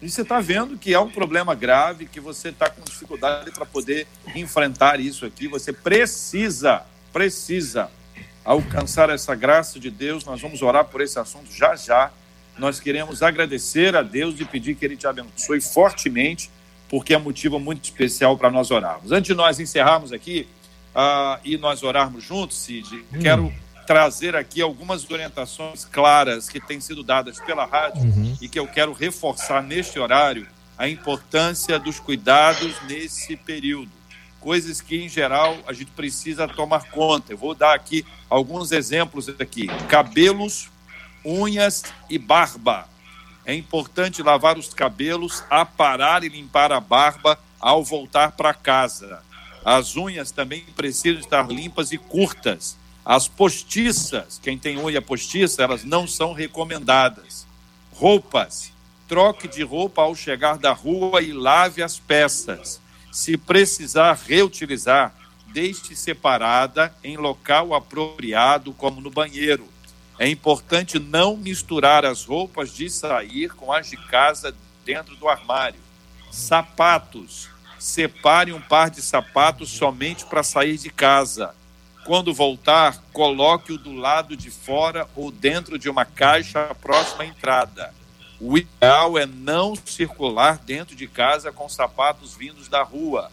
[0.00, 3.64] E você está vendo que é um problema grave, que você está com dificuldade para
[3.64, 5.46] poder enfrentar isso aqui.
[5.46, 7.88] Você precisa, precisa
[8.44, 10.24] alcançar essa graça de Deus.
[10.24, 12.10] Nós vamos orar por esse assunto já já.
[12.58, 16.50] Nós queremos agradecer a Deus e pedir que Ele te abençoe fortemente,
[16.92, 19.12] porque é motivo muito especial para nós orarmos.
[19.12, 20.46] Antes de nós encerrarmos aqui
[20.94, 23.18] uh, e nós orarmos juntos, Cid, hum.
[23.18, 23.50] quero
[23.86, 28.36] trazer aqui algumas orientações claras que têm sido dadas pela rádio uhum.
[28.42, 33.90] e que eu quero reforçar neste horário a importância dos cuidados nesse período.
[34.38, 37.32] Coisas que, em geral, a gente precisa tomar conta.
[37.32, 39.66] Eu vou dar aqui alguns exemplos aqui.
[39.88, 40.68] Cabelos,
[41.24, 42.91] unhas e barba.
[43.44, 49.22] É importante lavar os cabelos, aparar e limpar a barba ao voltar para casa.
[49.64, 55.82] As unhas também precisam estar limpas e curtas as postiças, quem tem unha postiça, elas
[55.82, 57.46] não são recomendadas.
[57.92, 58.72] Roupas,
[59.08, 62.80] troque de roupa ao chegar da rua e lave as peças.
[63.10, 65.12] Se precisar reutilizar,
[65.48, 69.68] deixe separada em local apropriado, como no banheiro.
[70.18, 74.54] É importante não misturar as roupas de sair com as de casa
[74.84, 75.80] dentro do armário.
[76.30, 77.48] Sapatos.
[77.78, 81.54] Separe um par de sapatos somente para sair de casa
[82.04, 87.94] quando voltar, coloque-o do lado de fora ou dentro de uma caixa próxima à entrada.
[88.40, 93.30] O ideal é não circular dentro de casa com sapatos vindos da rua.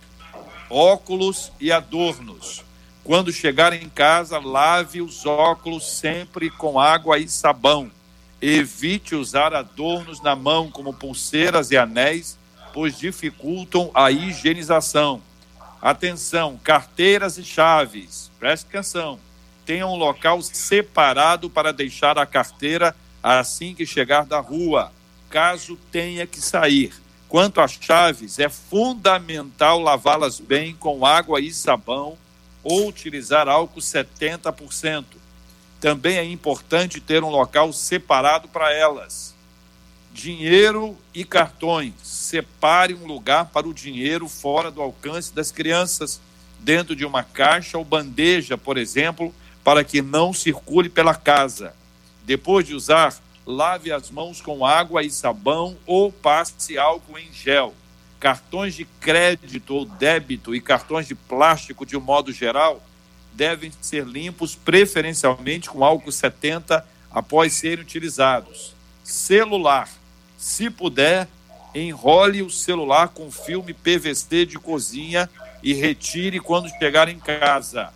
[0.70, 2.64] Óculos e adornos.
[3.04, 7.90] Quando chegar em casa, lave os óculos sempre com água e sabão.
[8.42, 12.38] Evite usar adornos na mão, como pulseiras e anéis,
[12.74, 15.22] pois dificultam a higienização.
[15.82, 18.30] Atenção, carteiras e chaves.
[18.40, 19.20] Preste atenção.
[19.66, 24.92] Tenha um local separado para deixar a carteira assim que chegar da rua,
[25.30, 26.94] caso tenha que sair.
[27.28, 32.18] Quanto às chaves, é fundamental lavá-las bem com água e sabão
[32.64, 35.06] ou utilizar álcool 70%.
[35.80, 39.34] Também é importante ter um local separado para elas
[40.20, 41.94] dinheiro e cartões.
[42.04, 46.20] Separe um lugar para o dinheiro fora do alcance das crianças,
[46.60, 49.34] dentro de uma caixa ou bandeja, por exemplo,
[49.64, 51.74] para que não circule pela casa.
[52.26, 57.74] Depois de usar, lave as mãos com água e sabão ou passe álcool em gel.
[58.20, 62.84] Cartões de crédito ou débito e cartões de plástico, de um modo geral,
[63.34, 68.74] devem ser limpos preferencialmente com álcool 70 após serem utilizados.
[69.04, 69.90] Celular
[70.40, 71.28] se puder,
[71.76, 75.30] enrole o celular com filme PVC de cozinha
[75.62, 77.94] e retire quando chegar em casa.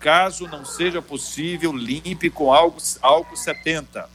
[0.00, 4.10] Caso não seja possível, limpe com álcool, álcool 70.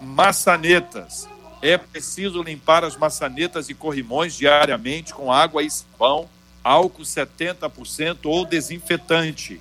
[0.00, 1.28] Maçanetas.
[1.62, 6.28] É preciso limpar as maçanetas e corrimões diariamente com água e sabão,
[6.64, 9.60] álcool 70% ou desinfetante.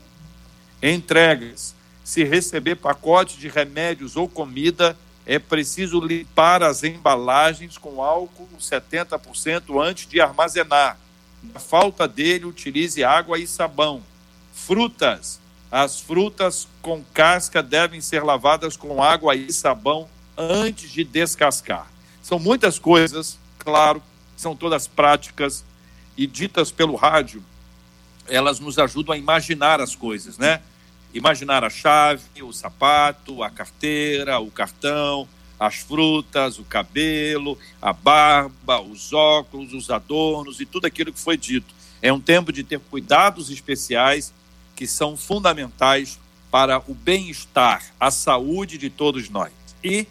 [0.82, 1.76] Entregas.
[2.04, 4.98] Se receber pacote de remédios ou comida,
[5.28, 10.98] é preciso limpar as embalagens com álcool 70% antes de armazenar.
[11.54, 14.02] Na falta dele, utilize água e sabão.
[14.52, 15.40] Frutas.
[15.72, 20.10] As frutas com casca devem ser lavadas com água e sabão
[20.42, 21.92] antes de descascar.
[22.22, 24.02] São muitas coisas, claro,
[24.36, 25.64] são todas práticas
[26.18, 27.44] e ditas pelo rádio,
[28.28, 30.62] elas nos ajudam a imaginar as coisas, né?
[31.14, 35.28] imaginar a chave, o sapato, a carteira, o cartão,
[35.60, 41.38] as frutas, o cabelo, a barba, os óculos, os adornos e tudo aquilo que foi
[41.38, 41.74] dito.
[42.02, 44.34] É um tempo de ter cuidados especiais
[44.76, 46.20] que são fundamentais
[46.50, 49.52] para o bem-estar, a saúde de todos nós.
[49.84, 50.08] E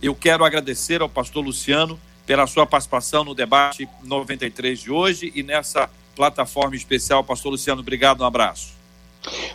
[0.00, 5.42] eu quero agradecer ao pastor Luciano pela sua participação no debate 93 de hoje e
[5.42, 7.24] nessa plataforma especial.
[7.24, 8.72] Pastor Luciano, obrigado, um abraço.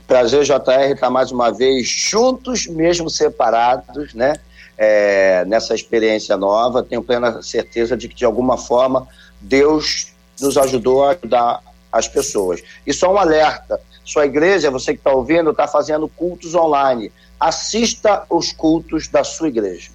[0.05, 4.35] Prazer, JR, estar mais uma vez juntos, mesmo separados, né?
[4.77, 6.83] É, nessa experiência nova.
[6.83, 9.07] Tenho plena certeza de que, de alguma forma,
[9.39, 10.07] Deus
[10.41, 12.61] nos ajudou a ajudar as pessoas.
[12.85, 17.11] E só um alerta: sua igreja, você que está ouvindo, está fazendo cultos online.
[17.39, 19.91] Assista os cultos da sua igreja.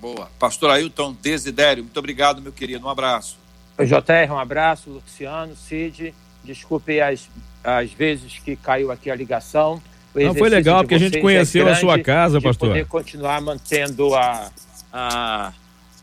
[0.00, 0.30] Boa.
[0.38, 2.86] Pastor Ailton Desidério, muito obrigado, meu querido.
[2.86, 3.36] Um abraço.
[3.78, 4.90] JR, um abraço.
[4.90, 7.28] Luciano, Cid, desculpe as
[7.62, 9.82] as vezes que caiu aqui a ligação.
[10.14, 12.70] Não, foi legal, porque a gente conheceu é a sua casa, pastor.
[12.70, 14.50] poder continuar mantendo a,
[14.92, 15.52] a,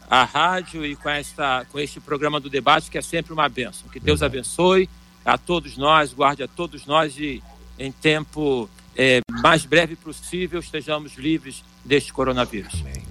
[0.09, 3.89] a rádio e com, esta, com este programa do debate, que é sempre uma bênção.
[3.89, 4.87] Que Deus abençoe
[5.25, 7.43] a todos nós, guarde a todos nós e
[7.79, 12.73] em tempo é, mais breve possível estejamos livres deste coronavírus.
[12.81, 13.04] Amém.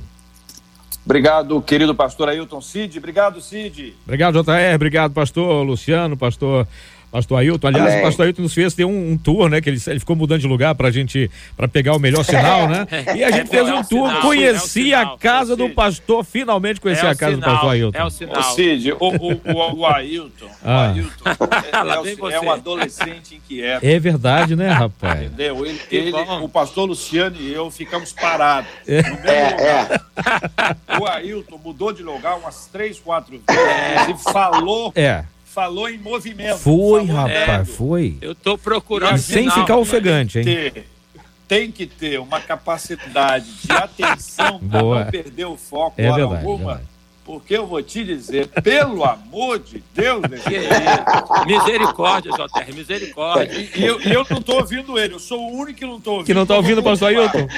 [1.04, 2.96] Obrigado, querido pastor Ailton Cid.
[2.96, 3.94] Obrigado, Cid.
[4.04, 4.74] Obrigado, JR.
[4.74, 6.66] Obrigado, pastor Luciano, pastor
[7.14, 8.00] Pastor Ailton, aliás, Amém.
[8.00, 9.60] o pastor Ailton nos fez ter um, um tour, né?
[9.60, 12.88] Que ele, ele, ficou mudando de lugar pra gente, pra pegar o melhor sinal, né?
[13.14, 17.10] E a gente fez um tour, conheci é a casa do pastor, finalmente conheci é
[17.10, 17.98] a casa sinal, do pastor Ailton.
[18.00, 18.40] É o sinal.
[18.40, 20.92] Ô, Cid, o, o, o, Ailton, ah.
[20.92, 23.86] o Ailton é, é, um adolescente inquieto.
[23.86, 25.22] É verdade, né, rapaz?
[25.22, 25.64] Entendeu?
[25.64, 26.12] Ele, ele
[26.42, 28.68] o pastor Luciano e eu ficamos parados.
[29.24, 29.38] É,
[29.68, 30.98] é.
[31.00, 34.92] O Ailton mudou de lugar umas três, quatro vezes e falou.
[34.96, 35.24] É
[35.54, 36.58] falou em movimento.
[36.58, 38.18] Foi, rapaz, foi.
[38.20, 39.18] Eu tô procurando.
[39.18, 40.44] sem ficar ofegante, hein?
[40.44, 40.86] Ter,
[41.46, 46.62] tem que ter uma capacidade de atenção para não perder o foco é verdade, alguma.
[46.62, 46.94] É verdade.
[47.24, 50.20] Porque eu vou te dizer, pelo amor de Deus,
[51.46, 53.70] misericórdia, JR, misericórdia.
[53.74, 56.14] E eu, e eu não estou ouvindo ele, eu sou o único que não estou
[56.14, 56.26] ouvindo.
[56.26, 57.48] Que não está ouvindo, pastor Ailton?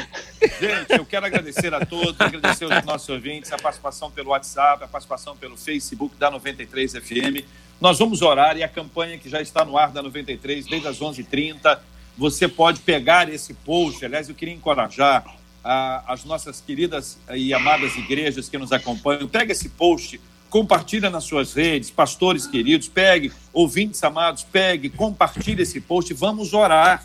[0.61, 4.87] Gente, eu quero agradecer a todos, agradecer aos nossos ouvintes, a participação pelo WhatsApp, a
[4.87, 7.66] participação pelo Facebook da 93 FM.
[7.81, 10.99] Nós vamos orar e a campanha que já está no ar da 93, desde as
[10.99, 11.79] 11h30,
[12.17, 14.03] você pode pegar esse post.
[14.05, 15.25] Aliás, eu queria encorajar
[15.63, 19.29] a, as nossas queridas e amadas igrejas que nos acompanham.
[19.29, 20.19] Pega esse post,
[20.49, 26.15] compartilha nas suas redes, pastores queridos, pegue, ouvintes amados, pegue, compartilhe esse post.
[26.15, 27.05] Vamos orar.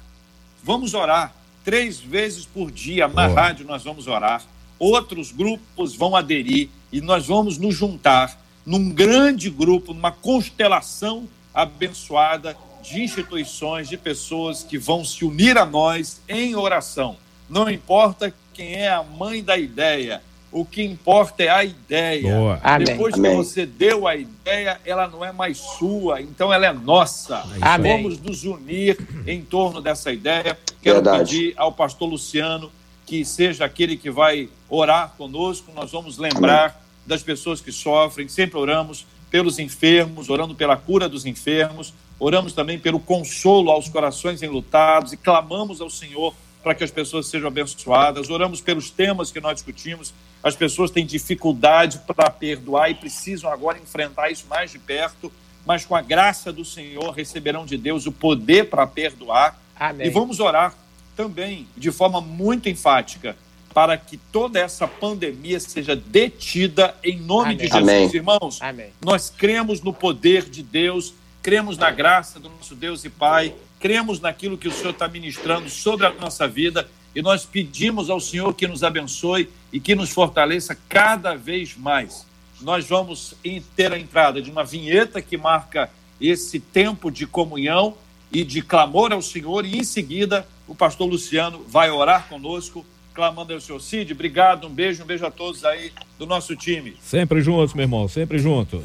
[0.64, 1.36] Vamos orar.
[1.66, 3.42] Três vezes por dia na Boa.
[3.42, 4.42] rádio nós vamos orar.
[4.80, 12.55] Outros grupos vão aderir e nós vamos nos juntar num grande grupo, numa constelação abençoada
[12.82, 17.16] de instituições, de pessoas que vão se unir a nós em oração.
[17.49, 22.34] Não importa quem é a mãe da ideia, o que importa é a ideia.
[22.36, 22.62] Boa.
[22.80, 23.32] Depois Amém.
[23.32, 27.43] que você deu a ideia, ela não é mais sua, então ela é nossa.
[27.62, 27.97] Amém.
[28.03, 30.57] Vamos nos unir em torno dessa ideia.
[30.82, 31.20] Quero Verdade.
[31.20, 32.72] pedir ao pastor Luciano
[33.05, 35.72] que seja aquele que vai orar conosco.
[35.74, 41.08] Nós vamos lembrar Amém das pessoas que sofrem, sempre oramos pelos enfermos, orando pela cura
[41.08, 46.84] dos enfermos, oramos também pelo consolo aos corações enlutados e clamamos ao Senhor para que
[46.84, 50.14] as pessoas sejam abençoadas, oramos pelos temas que nós discutimos.
[50.43, 55.32] As pessoas têm dificuldade para perdoar e precisam agora enfrentar isso mais de perto,
[55.66, 59.60] mas com a graça do Senhor receberão de Deus o poder para perdoar.
[59.76, 60.08] Amém.
[60.08, 60.76] E vamos orar
[61.16, 63.36] também de forma muito enfática
[63.74, 67.58] para que toda essa pandemia seja detida em nome Amém.
[67.58, 68.10] de Jesus, Amém.
[68.14, 68.62] irmãos.
[68.62, 68.90] Amém.
[69.04, 74.20] Nós cremos no poder de Deus, cremos na graça do nosso Deus e Pai, cremos
[74.20, 78.54] naquilo que o Senhor está ministrando sobre a nossa vida e nós pedimos ao Senhor
[78.54, 82.26] que nos abençoe e que nos fortaleça cada vez mais.
[82.62, 83.34] Nós vamos
[83.76, 87.98] ter a entrada de uma vinheta que marca esse tempo de comunhão
[88.32, 93.53] e de clamor ao Senhor, e em seguida o pastor Luciano vai orar conosco clamando
[93.53, 94.14] ao seu Cid.
[94.14, 96.95] Obrigado, um beijo, um beijo a todos aí do nosso time.
[97.01, 98.82] Sempre juntos, meu irmão, sempre juntos.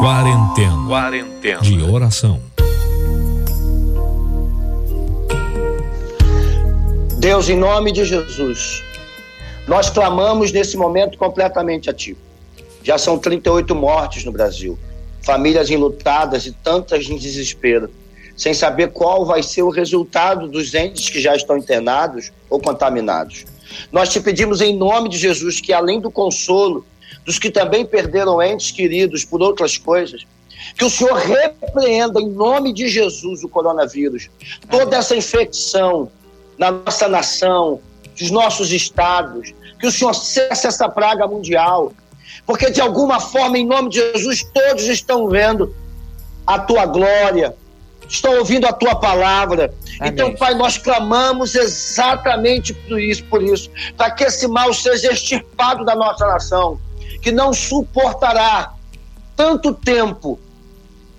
[0.00, 0.86] Quarentena.
[0.86, 1.60] Quarentena.
[1.60, 2.40] De oração.
[7.18, 8.82] Deus, em nome de Jesus,
[9.68, 12.16] nós clamamos nesse momento completamente a Ti.
[12.82, 14.78] Já são 38 mortes no Brasil,
[15.20, 17.90] famílias enlutadas e tantas em desespero
[18.40, 23.44] sem saber qual vai ser o resultado dos entes que já estão internados ou contaminados.
[23.92, 26.86] Nós te pedimos em nome de Jesus que, além do consolo
[27.22, 30.24] dos que também perderam entes queridos por outras coisas,
[30.74, 34.30] que o Senhor repreenda em nome de Jesus o coronavírus,
[34.70, 36.10] toda essa infecção
[36.56, 37.78] na nossa nação,
[38.18, 41.92] nos nossos estados, que o Senhor cesse essa praga mundial,
[42.46, 45.76] porque de alguma forma, em nome de Jesus, todos estão vendo
[46.46, 47.54] a tua glória,
[48.10, 49.72] estão ouvindo a tua palavra.
[49.98, 50.12] Amém.
[50.12, 55.84] Então, Pai, nós clamamos exatamente por isso, por isso, para que esse mal seja extirpado
[55.84, 56.80] da nossa nação,
[57.22, 58.72] que não suportará
[59.36, 60.38] tanto tempo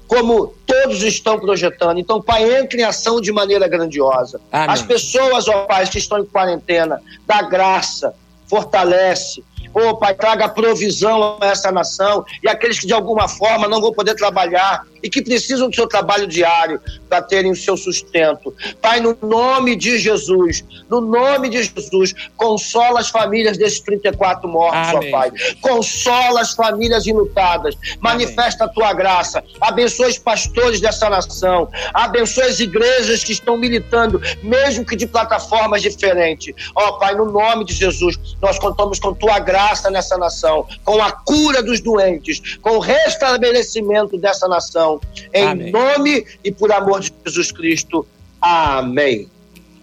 [0.07, 1.97] como todos estão projetando.
[1.97, 4.41] Então, Pai, entre em ação de maneira grandiosa.
[4.51, 4.69] Amém.
[4.69, 8.13] As pessoas, ó Pai, que estão em quarentena, dá graça,
[8.45, 9.41] fortalece,
[9.73, 13.93] Oh, Pai, traga provisão a essa nação e aqueles que de alguma forma não vão
[13.93, 18.53] poder trabalhar e que precisam do seu trabalho diário para terem o seu sustento.
[18.81, 24.93] Pai, no nome de Jesus, no nome de Jesus, consola as famílias desses 34 mortos,
[24.93, 25.31] ó Pai.
[25.61, 27.75] Consola as famílias enlutadas.
[27.99, 28.71] Manifesta Amém.
[28.71, 29.43] a tua graça.
[29.59, 31.69] Abençoa os pastores dessa nação.
[31.93, 36.53] Abençoa as igrejas que estão militando, mesmo que de plataformas diferentes.
[36.75, 41.01] Ó Pai, no nome de Jesus, nós contamos com tua graça gasta nessa nação, com
[41.01, 44.99] a cura dos doentes, com o restabelecimento dessa nação.
[45.33, 45.71] Em Amém.
[45.71, 48.07] nome e por amor de Jesus Cristo.
[48.41, 49.29] Amém.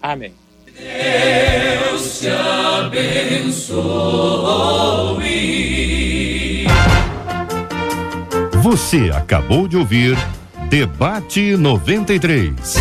[0.01, 0.33] Amém.
[0.65, 3.79] Deus te abençoe.
[8.61, 10.17] Você acabou de ouvir
[10.69, 12.75] Debate 93.